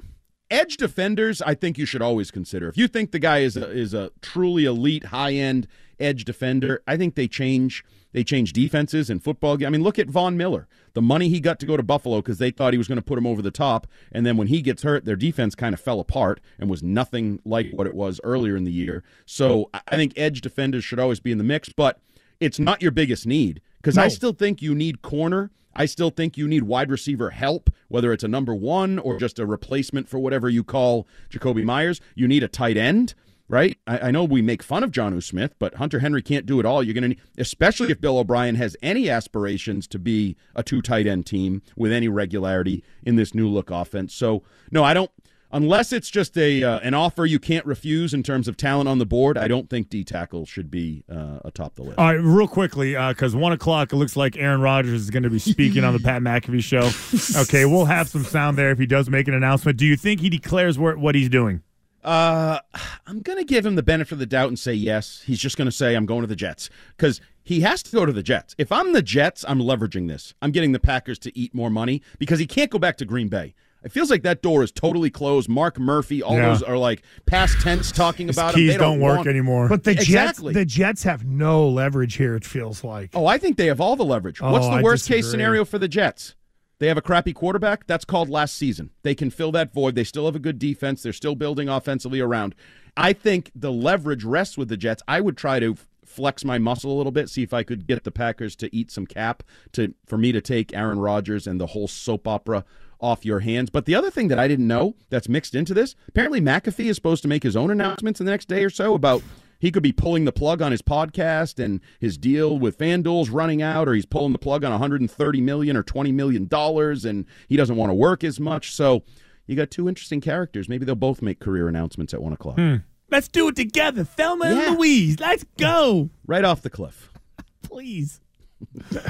Edge 0.53 0.77
defenders, 0.77 1.43
I 1.43 1.55
think 1.55 1.79
you 1.79 1.87
should 1.87 2.03
always 2.03 2.31
consider. 2.31 2.69
If 2.69 2.77
you 2.77 2.87
think 2.87 3.11
the 3.11 3.19
guy 3.19 3.39
is 3.39 3.57
a, 3.57 3.69
is 3.71 3.95
a 3.95 4.11
truly 4.21 4.65
elite, 4.67 5.07
high 5.07 5.33
end 5.33 5.67
edge 5.99 6.25
defender, 6.25 6.83
I 6.87 6.97
think 6.97 7.15
they 7.15 7.27
change 7.27 7.85
they 8.13 8.23
change 8.23 8.53
defenses 8.53 9.09
in 9.09 9.21
football. 9.21 9.57
I 9.65 9.71
mean, 9.71 9.83
look 9.83 9.99
at 9.99 10.09
Von 10.09 10.37
Miller. 10.37 10.69
The 10.93 11.01
money 11.01 11.31
he 11.31 11.41
got 11.41 11.59
to 11.61 11.67
go 11.67 11.79
to 11.79 11.83
Buffalo 11.83 12.19
because 12.19 12.37
they 12.37 12.51
thought 12.51 12.75
he 12.75 12.79
was 12.79 12.87
going 12.87 12.97
to 12.97 13.03
put 13.03 13.17
him 13.17 13.27
over 13.27 13.41
the 13.41 13.51
top, 13.51 13.87
and 14.13 14.27
then 14.27 14.37
when 14.37 14.49
he 14.49 14.61
gets 14.61 14.83
hurt, 14.83 15.07
their 15.07 15.17
defense 15.17 15.55
kind 15.55 15.73
of 15.73 15.81
fell 15.81 15.99
apart 15.99 16.39
and 16.59 16.69
was 16.69 16.83
nothing 16.83 17.41
like 17.47 17.71
what 17.73 17.87
it 17.87 17.95
was 17.95 18.21
earlier 18.23 18.55
in 18.55 18.65
the 18.65 18.73
year. 18.73 19.03
So 19.25 19.71
I 19.73 19.81
I 19.89 19.97
think 19.97 20.13
edge 20.17 20.41
defenders 20.41 20.85
should 20.85 20.99
always 20.99 21.21
be 21.21 21.33
in 21.33 21.39
the 21.39 21.45
mix, 21.45 21.71
but 21.71 22.01
it's 22.41 22.59
not 22.59 22.83
your 22.83 22.91
biggest 22.91 23.27
need 23.27 23.61
because 23.77 23.97
I 23.99 24.09
still 24.09 24.33
think 24.33 24.61
you 24.63 24.75
need 24.75 25.03
corner. 25.03 25.51
I 25.75 25.87
still 25.87 26.11
think 26.11 26.37
you 26.37 26.49
need 26.49 26.65
wide 26.65 26.91
receiver 26.91 27.31
help, 27.31 27.71
whether 27.89 28.13
it's 28.13 28.25
a 28.25 28.29
number 28.29 28.55
one 28.55 28.99
or 28.99 29.19
just 29.19 29.39
a 29.39 29.47
replacement 29.47 30.09
for 30.09 30.19
whatever 30.19 30.49
you 30.49 30.65
call 30.65 31.07
Jakobi 31.31 31.65
Meyers. 31.65 32.01
You 32.15 32.29
need 32.29 32.43
a 32.43 32.49
tight 32.49 32.77
end, 32.77 33.15
right? 33.49 33.79
I, 33.87 33.99
I 33.99 34.11
know 34.11 34.25
we 34.25 34.43
make 34.43 34.63
fun 34.63 34.85
of 34.85 34.93
Jonnu 34.93 35.23
Smith, 35.23 35.55
but 35.59 35.75
Hunter 35.75 35.99
Henry 35.99 36.23
can't 36.23 36.47
do 36.47 36.61
it 36.61 36.67
all. 36.67 36.83
You're 36.83 36.95
going 36.95 37.03
to 37.03 37.09
need, 37.09 37.21
especially 37.39 37.91
if 37.91 38.01
Bill 38.01 38.19
O'Brien 38.19 38.55
has 38.57 38.77
any 38.83 39.09
aspirations 39.09 39.87
to 39.89 39.99
be 39.99 40.37
a 40.55 40.63
two 40.63 40.83
tight 40.83 41.07
end 41.07 41.27
team 41.27 41.63
with 41.77 41.93
any 41.93 42.09
regularity 42.09 42.83
in 43.03 43.17
this 43.17 43.35
new 43.35 43.49
look 43.49 43.71
offense. 43.71 44.15
So, 44.15 44.43
no, 44.71 44.85
I 44.85 44.95
don't. 44.95 45.11
Unless 45.53 45.93
it's 45.93 46.09
just 46.09 46.37
a 46.39 46.63
uh, 46.63 46.79
an 46.81 46.95
offer 46.95 47.27
you 47.27 47.39
can't 47.39 47.67
refuse 47.67 48.15
in 48.15 48.23
terms 48.23 48.49
of 48.49 48.57
talent 48.57 48.89
on 48.89 48.99
the 48.99 49.07
board, 49.07 49.37
I 49.37 49.49
don't 49.49 49.69
think 49.69 49.91
D 49.91 50.03
tackle 50.03 50.47
should 50.47 50.71
be 50.71 51.05
uh, 51.11 51.41
atop 51.45 51.75
the 51.75 51.83
list. 51.83 51.99
All 51.99 52.07
right, 52.07 52.15
real 52.15 52.49
quickly, 52.49 52.95
because 52.95 53.37
one 53.37 53.53
o'clock, 53.53 53.93
it 53.93 53.97
looks 53.97 54.17
like 54.17 54.37
Aaron 54.37 54.63
Rodgers 54.63 55.01
is 55.03 55.11
going 55.11 55.25
to 55.25 55.31
be 55.31 55.39
speaking 55.39 55.85
on 55.85 55.93
the 55.93 56.01
Pat 56.03 56.23
McAfee 56.23 56.63
show. 56.63 57.43
Okay, 57.43 57.65
we'll 57.67 57.85
have 57.85 58.09
some 58.09 58.25
sound 58.25 58.57
there 58.57 58.71
if 58.71 58.79
he 58.79 58.87
does 58.87 59.11
make 59.11 59.29
an 59.29 59.35
announcement. 59.35 59.77
Do 59.77 59.87
you 59.87 59.97
think 59.97 60.21
he 60.21 60.31
declares 60.31 60.79
where, 60.79 60.97
what 60.97 61.15
he's 61.15 61.29
doing? 61.29 61.63
Uh, 62.03 62.59
I'm 63.07 63.21
going 63.21 63.39
to 63.39 63.45
give 63.45 63.65
him 63.65 63.77
the 63.77 63.83
benefit 63.83 64.13
of 64.13 64.19
the 64.19 64.27
doubt 64.27 64.49
and 64.49 64.59
say 64.59 64.73
yes. 64.73 65.23
He's 65.25 65.39
just 65.39 65.57
going 65.57 65.67
to 65.67 65.73
say, 65.73 65.95
I'm 65.95 66.07
going 66.07 66.23
to 66.23 66.27
the 66.27 66.35
Jets 66.35 66.69
because 66.97 67.21
he 67.45 67.61
has 67.61 67.83
to 67.85 67.93
go 67.93 68.07
to 68.07 68.13
the 68.13 68.23
Jets. 68.23 68.55
If 68.59 68.73
I'm 68.73 68.93
the 68.93 69.03
Jets, 69.03 69.45
I'm 69.47 69.61
leveraging 69.61 70.09
this. 70.09 70.35
I'm 70.43 70.51
getting 70.51 70.73
the 70.73 70.81
Packers 70.81 71.19
to 71.21 71.39
eat 71.39 71.55
more 71.55 71.71
money 71.71 72.03
because 72.19 72.39
he 72.39 72.47
can't 72.47 72.71
go 72.71 72.79
back 72.79 72.97
to 72.99 73.05
Green 73.05 73.29
Bay. 73.29 73.55
It 73.85 73.93
feels 73.93 74.11
like 74.11 74.23
that 74.23 74.43
door 74.43 74.63
is 74.63 74.71
totally 74.73 75.11
closed. 75.11 75.49
Mark 75.49 75.79
Murphy, 75.79 76.23
all 76.23 76.37
Yeah. 76.37 76.49
those 76.51 76.63
are 76.63 76.77
like 76.79 77.03
past 77.27 77.61
tense 77.61 77.91
talking 77.93 78.29
His 78.29 78.37
about 78.37 78.55
him. 78.55 78.61
keys 78.61 78.73
They 78.73 78.79
don't, 78.79 79.01
work 79.01 79.17
want- 79.19 79.29
anymore. 79.29 79.69
But 79.69 79.85
the 79.85 79.91
Exactly. 79.93 80.53
Jets, 80.55 80.61
the 80.61 80.65
Jets 80.67 81.03
have 81.03 81.25
no 81.25 81.69
leverage 81.69 82.15
here. 82.15 82.35
It 82.37 82.45
feels 82.45 82.85
like. 82.85 83.11
Oh, 83.15 83.27
I 83.27 83.39
think 83.39 83.57
they 83.57 83.67
have 83.67 83.81
all 83.81 83.97
the 83.97 84.05
leverage. 84.05 84.41
Oh, 84.43 84.53
What's 84.53 84.67
the 84.67 84.73
I 84.75 84.83
worst 84.83 85.09
case 85.09 85.31
scenario 85.31 85.65
for 85.65 85.79
the 85.79 85.89
Jets? 85.89 86.35
They 86.79 86.89
have 86.89 86.97
a 86.97 87.03
crappy 87.03 87.33
quarterback. 87.33 87.87
That's 87.87 88.05
called 88.05 88.29
last 88.29 88.57
season. 88.57 88.91
They 89.05 89.15
can 89.15 89.31
fill 89.31 89.53
that 89.53 89.73
void. 89.73 89.95
They 89.95 90.03
still 90.05 90.27
have 90.27 90.35
a 90.35 90.41
good 90.41 90.59
defense. 90.59 91.03
They're 91.03 91.13
still 91.13 91.35
building 91.37 91.69
offensively 91.69 92.19
around. 92.21 92.55
I 92.97 93.13
think 93.13 93.53
the 93.55 93.71
leverage 93.73 94.25
rests 94.25 94.59
with 94.59 94.69
the 94.69 94.77
Jets. 94.77 95.03
I 95.07 95.21
would 95.21 95.37
try 95.37 95.61
to 95.61 95.77
flex 96.05 96.45
my 96.45 96.59
muscle 96.59 96.93
a 96.93 96.97
little 96.97 97.13
bit, 97.13 97.29
see 97.31 97.43
if 97.43 97.55
I 97.55 97.63
could 97.63 97.87
get 97.87 98.03
the 98.05 98.11
Packers 98.11 98.55
to 98.57 98.75
eat 98.75 98.91
some 98.91 99.07
cap 99.07 99.43
to 99.73 99.95
for 100.07 100.19
me 100.19 100.33
to 100.33 100.41
take 100.41 100.75
Aaron 100.75 100.99
Rodgers 100.99 101.47
and 101.47 101.61
the 101.61 101.69
whole 101.69 101.89
soap 101.89 102.27
opera 102.29 102.65
off 103.03 103.25
your 103.25 103.41
hands. 103.41 103.69
But 103.69 103.85
the 103.85 103.95
other 103.95 104.11
thing 104.11 104.29
that 104.29 104.39
I 104.39 104.49
didn't 104.49 104.67
know 104.69 104.95
that's 105.11 105.29
mixed 105.29 105.55
into 105.55 105.75
this, 105.75 105.95
apparently 106.09 106.41
McAfee 106.41 106.87
is 106.87 106.97
supposed 106.97 107.23
to 107.23 107.29
make 107.29 107.43
his 107.43 107.57
own 107.57 107.71
announcements 107.71 108.21
in 108.21 108.27
the 108.27 108.33
next 108.33 108.49
day 108.49 108.65
or 108.65 108.71
so 108.71 108.95
about 108.95 109.23
he 109.59 109.71
could 109.71 109.83
be 109.83 109.93
pulling 109.93 110.25
the 110.25 110.33
plug 110.33 110.61
on 110.63 110.73
his 110.73 110.83
podcast 110.83 111.63
and 111.63 111.81
his 112.01 112.17
deal 112.19 112.59
with 112.59 112.79
FanDuel's 112.79 113.31
running 113.31 113.63
out, 113.63 113.87
or 113.89 113.95
he's 113.95 114.07
pulling 114.07 114.33
the 114.33 114.39
plug 114.39 114.65
on 114.65 114.71
130 114.73 115.41
million 115.41 115.77
or 115.77 115.83
20 115.83 116.11
million 116.13 116.47
dollars, 116.47 117.05
and 117.05 117.27
he 117.49 117.57
doesn't 117.57 117.77
want 117.77 117.91
to 117.91 117.95
work 117.95 118.25
as 118.25 118.41
much. 118.41 118.73
So 118.73 119.03
you 119.47 119.55
got 119.57 119.71
two 119.71 119.89
interesting 119.89 120.21
characters. 120.21 120.69
Maybe 120.69 120.85
they'll 120.85 120.95
both 120.95 121.23
make 121.23 121.39
career 121.41 121.69
announcements 121.69 122.15
at 122.15 122.23
one 122.23 122.33
o'clock, 122.33 122.57
hmm. 122.57 122.77
Let's 123.11 123.29
do 123.29 123.47
it 123.49 123.57
together, 123.57 124.05
Thelma 124.05 124.47
Yeah. 124.47 124.69
and 124.69 124.79
Louise. 124.79 125.21
Let's 125.21 125.45
go, 125.59 126.09
right 126.27 126.45
off 126.45 126.63
the 126.63 126.71
cliff. 126.71 127.13
please. 127.63 128.22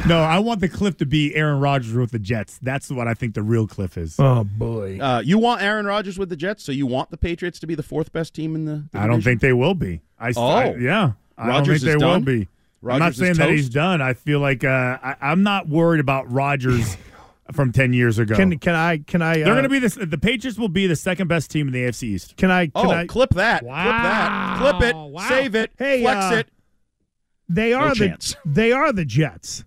No, 0.07 0.21
I 0.23 0.39
want 0.39 0.61
the 0.61 0.69
cliff 0.69 0.97
to 0.99 1.07
be 1.07 1.35
Aaron 1.35 1.61
Rodgers 1.61 1.93
with 1.95 2.11
the 2.11 2.19
Jets. 2.19 2.59
That's 2.63 2.91
what 2.91 3.07
I 3.09 3.15
think 3.15 3.35
the 3.35 3.43
real 3.43 3.67
cliff 3.67 3.97
is. 3.97 4.17
Oh 4.19 4.45
boy. 4.45 4.99
Uh, 5.01 5.21
you 5.25 5.39
want 5.39 5.63
Aaron 5.63 5.87
Rodgers 5.87 6.19
with 6.19 6.29
the 6.29 6.37
Jets, 6.37 6.63
so 6.65 6.73
you 6.73 6.87
want 6.87 7.11
the 7.11 7.17
Patriots 7.17 7.59
to 7.61 7.67
be 7.67 7.75
the 7.75 7.83
fourth 7.83 8.13
best 8.13 8.35
team 8.35 8.55
in 8.55 8.65
the. 8.65 8.85
the 8.93 8.99
I 8.99 9.07
don't 9.07 9.23
think 9.23 9.41
they 9.41 9.53
will 9.53 9.75
be. 9.75 10.01
I, 10.19 10.29
I- 10.29 10.33
Oh. 10.37 10.77
yeah. 10.77 11.13
I 11.39 11.47
don't 11.47 11.55
Rodgers 11.55 11.81
think 11.83 11.85
they 11.85 11.97
is 11.97 12.03
will 12.03 12.13
done? 12.13 12.23
be. 12.25 12.49
I'm 12.87 12.99
not 12.99 13.15
saying 13.15 13.35
that 13.35 13.49
he's 13.51 13.69
done. 13.69 14.03
I 14.03 14.13
feel 14.15 14.41
like 14.41 14.65
uh, 14.65 14.99
I, 15.03 15.15
I'm 15.21 15.43
not 15.43 15.69
worried 15.69 16.01
about 16.01 16.31
Rodgers 16.31 16.97
from 17.53 17.71
ten 17.73 17.93
years 17.93 18.19
ago. 18.19 18.35
Can 18.35 18.59
can 18.59 18.75
I 18.75 18.99
can 18.99 19.23
I? 19.23 19.35
They're 19.37 19.45
uh, 19.47 19.55
going 19.55 19.63
to 19.63 19.69
be 19.69 19.79
this. 19.79 19.95
The 19.95 20.19
Patriots 20.19 20.59
will 20.59 20.69
be 20.69 20.87
the 20.89 20.97
second 20.97 21.29
best 21.29 21.51
team 21.51 21.69
in 21.69 21.73
the 21.73 21.81
AFC 21.81 22.03
East. 22.05 22.37
Can 22.37 22.51
I? 22.51 22.67
Can 22.67 22.73
Oh, 22.87 22.91
I? 22.91 23.07
clip 23.07 23.31
that! 23.31 23.61
Clip 23.61 23.73
that! 23.73 24.59
Clip 24.59 24.83
it! 24.91 24.97
Wow. 24.97 25.29
Save 25.29 25.55
it! 25.55 25.71
Hey, 25.79 26.03
flex 26.03 26.25
uh, 26.33 26.37
it! 26.39 26.49
They 27.55 27.73
are 27.73 27.89
No 27.89 27.95
the 27.95 28.09
chance. 28.09 28.37
they 28.45 28.73
are 28.73 28.93
the 28.93 29.05
Jets. 29.05 29.65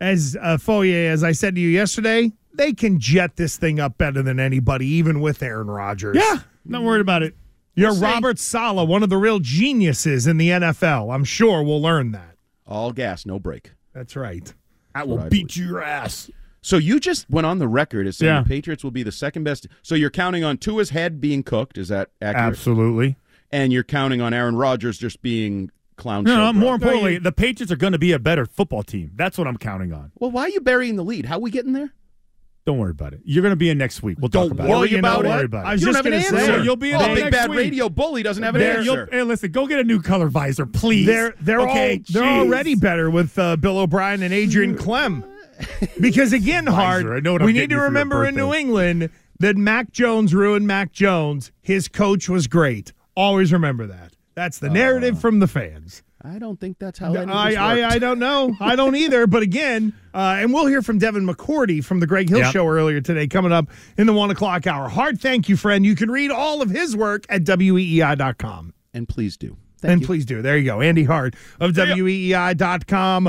As 0.00 0.36
uh, 0.40 0.56
Fauria, 0.58 1.08
as 1.10 1.24
I 1.24 1.32
said 1.32 1.54
to 1.56 1.60
you 1.60 1.68
yesterday, 1.68 2.32
they 2.54 2.72
can 2.72 2.98
jet 3.00 3.36
this 3.36 3.56
thing 3.56 3.80
up 3.80 3.98
better 3.98 4.22
than 4.22 4.38
anybody, 4.38 4.86
even 4.86 5.20
with 5.20 5.42
Aaron 5.42 5.68
Rodgers. 5.68 6.16
Yeah, 6.16 6.38
not 6.64 6.82
worried 6.84 7.00
about 7.00 7.22
it. 7.22 7.34
you're 7.74 7.90
We'll. 7.92 8.00
Robert 8.02 8.38
Saleh, 8.38 8.88
one 8.88 9.02
of 9.02 9.10
the 9.10 9.16
real 9.16 9.38
geniuses 9.40 10.26
in 10.26 10.36
the 10.36 10.50
NFL. 10.50 11.12
I'm 11.14 11.24
sure 11.24 11.62
we'll 11.62 11.82
learn 11.82 12.12
that. 12.12 12.36
All 12.66 12.92
gas, 12.92 13.26
no 13.26 13.38
brake. 13.38 13.72
That's 13.94 14.14
right. 14.14 14.52
I 14.94 15.02
will 15.04 15.20
I 15.20 15.28
beat 15.28 15.56
your 15.56 15.82
ass. 15.82 16.30
So 16.60 16.76
you 16.76 17.00
just 17.00 17.28
went 17.30 17.46
on 17.46 17.58
the 17.58 17.68
record 17.68 18.06
as 18.06 18.18
saying 18.18 18.32
Yeah. 18.34 18.42
the 18.42 18.48
Patriots 18.48 18.84
will 18.84 18.90
be 18.90 19.02
the 19.02 19.12
second 19.12 19.44
best. 19.44 19.66
So 19.82 19.94
you're 19.94 20.10
counting 20.10 20.44
on 20.44 20.58
Tua's 20.58 20.90
head 20.90 21.20
being 21.20 21.42
cooked. 21.42 21.78
Is 21.78 21.88
that 21.88 22.10
accurate? 22.20 22.46
Absolutely. 22.52 23.16
And 23.50 23.72
you're 23.72 23.84
counting 23.84 24.20
on 24.20 24.34
Aaron 24.34 24.56
Rodgers 24.56 24.98
just 24.98 25.22
being 25.22 25.70
clown 25.98 26.24
No, 26.24 26.30
show. 26.30 26.36
no, 26.36 26.52
more 26.54 26.78
bro. 26.78 26.88
importantly, 26.88 27.18
the 27.18 27.32
Patriots 27.32 27.70
are 27.70 27.76
going 27.76 27.92
to 27.92 27.98
be 27.98 28.12
a 28.12 28.18
better 28.18 28.46
football 28.46 28.82
team. 28.82 29.10
That's 29.16 29.36
what 29.36 29.46
I'm 29.46 29.58
counting 29.58 29.92
on. 29.92 30.12
Well, 30.18 30.30
why 30.30 30.42
are 30.44 30.48
you 30.48 30.60
burying 30.60 30.96
the 30.96 31.04
lead? 31.04 31.26
How 31.26 31.36
are 31.36 31.40
we 31.40 31.50
getting 31.50 31.72
there? 31.74 31.92
Don't 32.64 32.76
worry 32.78 32.90
about 32.90 33.14
it. 33.14 33.20
You're 33.24 33.40
going 33.42 33.52
to 33.52 33.56
be 33.56 33.70
in 33.70 33.78
next 33.78 34.02
week. 34.02 34.18
We'll 34.20 34.28
Don't 34.28 34.48
talk 34.50 34.52
about 34.52 34.68
worry 34.68 34.88
it. 34.88 34.92
you 34.92 35.00
know 35.00 35.20
about 35.20 35.24
it. 35.24 35.28
Worry 35.28 35.44
about 35.46 35.64
I 35.66 35.70
it. 35.70 35.72
was 35.74 35.80
you 35.82 35.86
just 35.92 36.04
don't 36.04 36.12
have 36.12 36.22
an 36.22 36.30
gonna 36.30 36.42
say- 36.46 36.52
answer. 36.52 36.64
You'll 36.64 36.76
be 36.76 36.90
in 36.90 36.96
oh, 36.96 36.98
there 36.98 37.14
big 37.14 37.24
next 37.24 37.36
bad 37.36 37.50
week. 37.50 37.58
radio 37.58 37.88
bully 37.88 38.22
doesn't 38.22 38.42
have 38.42 38.54
an 38.54 38.60
There, 38.60 38.82
you'll- 38.82 38.96
answer. 38.98 39.08
hey, 39.10 39.22
listen, 39.22 39.50
go 39.52 39.66
get 39.66 39.78
a 39.80 39.84
new 39.84 40.02
color 40.02 40.28
visor, 40.28 40.66
please. 40.66 41.06
They're 41.06 41.34
they're 41.40 41.60
okay, 41.62 41.92
all, 41.94 42.04
they're 42.10 42.24
already 42.40 42.74
better 42.74 43.08
with 43.10 43.38
uh, 43.38 43.56
Bill 43.56 43.78
O'Brien 43.78 44.22
and 44.22 44.34
Adrian 44.34 44.76
Klemm. 44.76 45.26
Because 45.98 46.32
again, 46.34 46.66
hard. 46.66 47.06
I 47.06 47.20
know 47.20 47.32
what 47.32 47.42
I'm 47.42 47.46
we 47.46 47.52
need 47.54 47.58
to 47.58 47.62
you 47.62 47.68
for 47.68 47.74
your 47.76 47.84
remember 47.84 48.24
in. 48.26 48.34
New 48.36 48.52
England 48.54 49.10
that 49.40 49.56
Mac 49.56 49.90
Jones 49.90 50.34
ruined 50.34 50.66
Mac 50.66 50.92
Jones. 50.92 51.50
His 51.62 51.88
coach 51.88 52.28
was 52.28 52.46
great. 52.48 52.92
Always 53.16 53.52
remember 53.52 53.86
that. 53.86 54.12
That's 54.38 54.60
the 54.60 54.70
narrative 54.70 55.20
from 55.20 55.40
the 55.40 55.48
fans. 55.48 56.04
I 56.22 56.38
don't 56.38 56.58
think 56.60 56.78
that's 56.78 56.98
how 56.98 57.12
any 57.12 57.22
of 57.24 57.30
I, 57.30 57.54
I. 57.54 57.88
I 57.90 57.98
don't 57.98 58.20
know. 58.20 58.54
I 58.60 58.76
don't 58.76 58.94
either. 59.04 59.26
But 59.26 59.42
again, 59.42 59.92
uh, 60.14 60.36
and 60.38 60.52
we'll 60.54 60.66
hear 60.66 60.80
from 60.80 60.98
Devin 60.98 61.26
McCourty 61.26 61.84
from 61.84 61.98
the 61.98 62.06
Greg 62.06 62.28
Hill 62.28 62.38
Yep. 62.38 62.52
Show 62.52 62.68
earlier 62.68 63.00
today, 63.00 63.26
coming 63.26 63.50
up 63.50 63.66
in 63.96 64.06
the 64.06 64.12
one 64.12 64.30
o'clock 64.30 64.66
hour. 64.68 64.88
Hart 64.88 65.18
thank 65.18 65.48
you, 65.48 65.56
friend. 65.56 65.84
You 65.84 65.96
can 65.96 66.08
read 66.08 66.30
all 66.30 66.62
of 66.62 66.70
his 66.70 66.96
work 66.96 67.24
at 67.28 67.42
weei.com. 67.42 68.74
and 68.94 69.08
please 69.08 69.36
do. 69.36 69.56
Thank 69.80 69.92
And 69.92 70.00
you. 70.02 70.06
please 70.06 70.24
do. 70.24 70.40
There 70.40 70.56
you 70.56 70.64
go. 70.64 70.80
Andy 70.80 71.02
Hart 71.04 71.34
of 71.58 71.72
weei.com. 71.72 73.26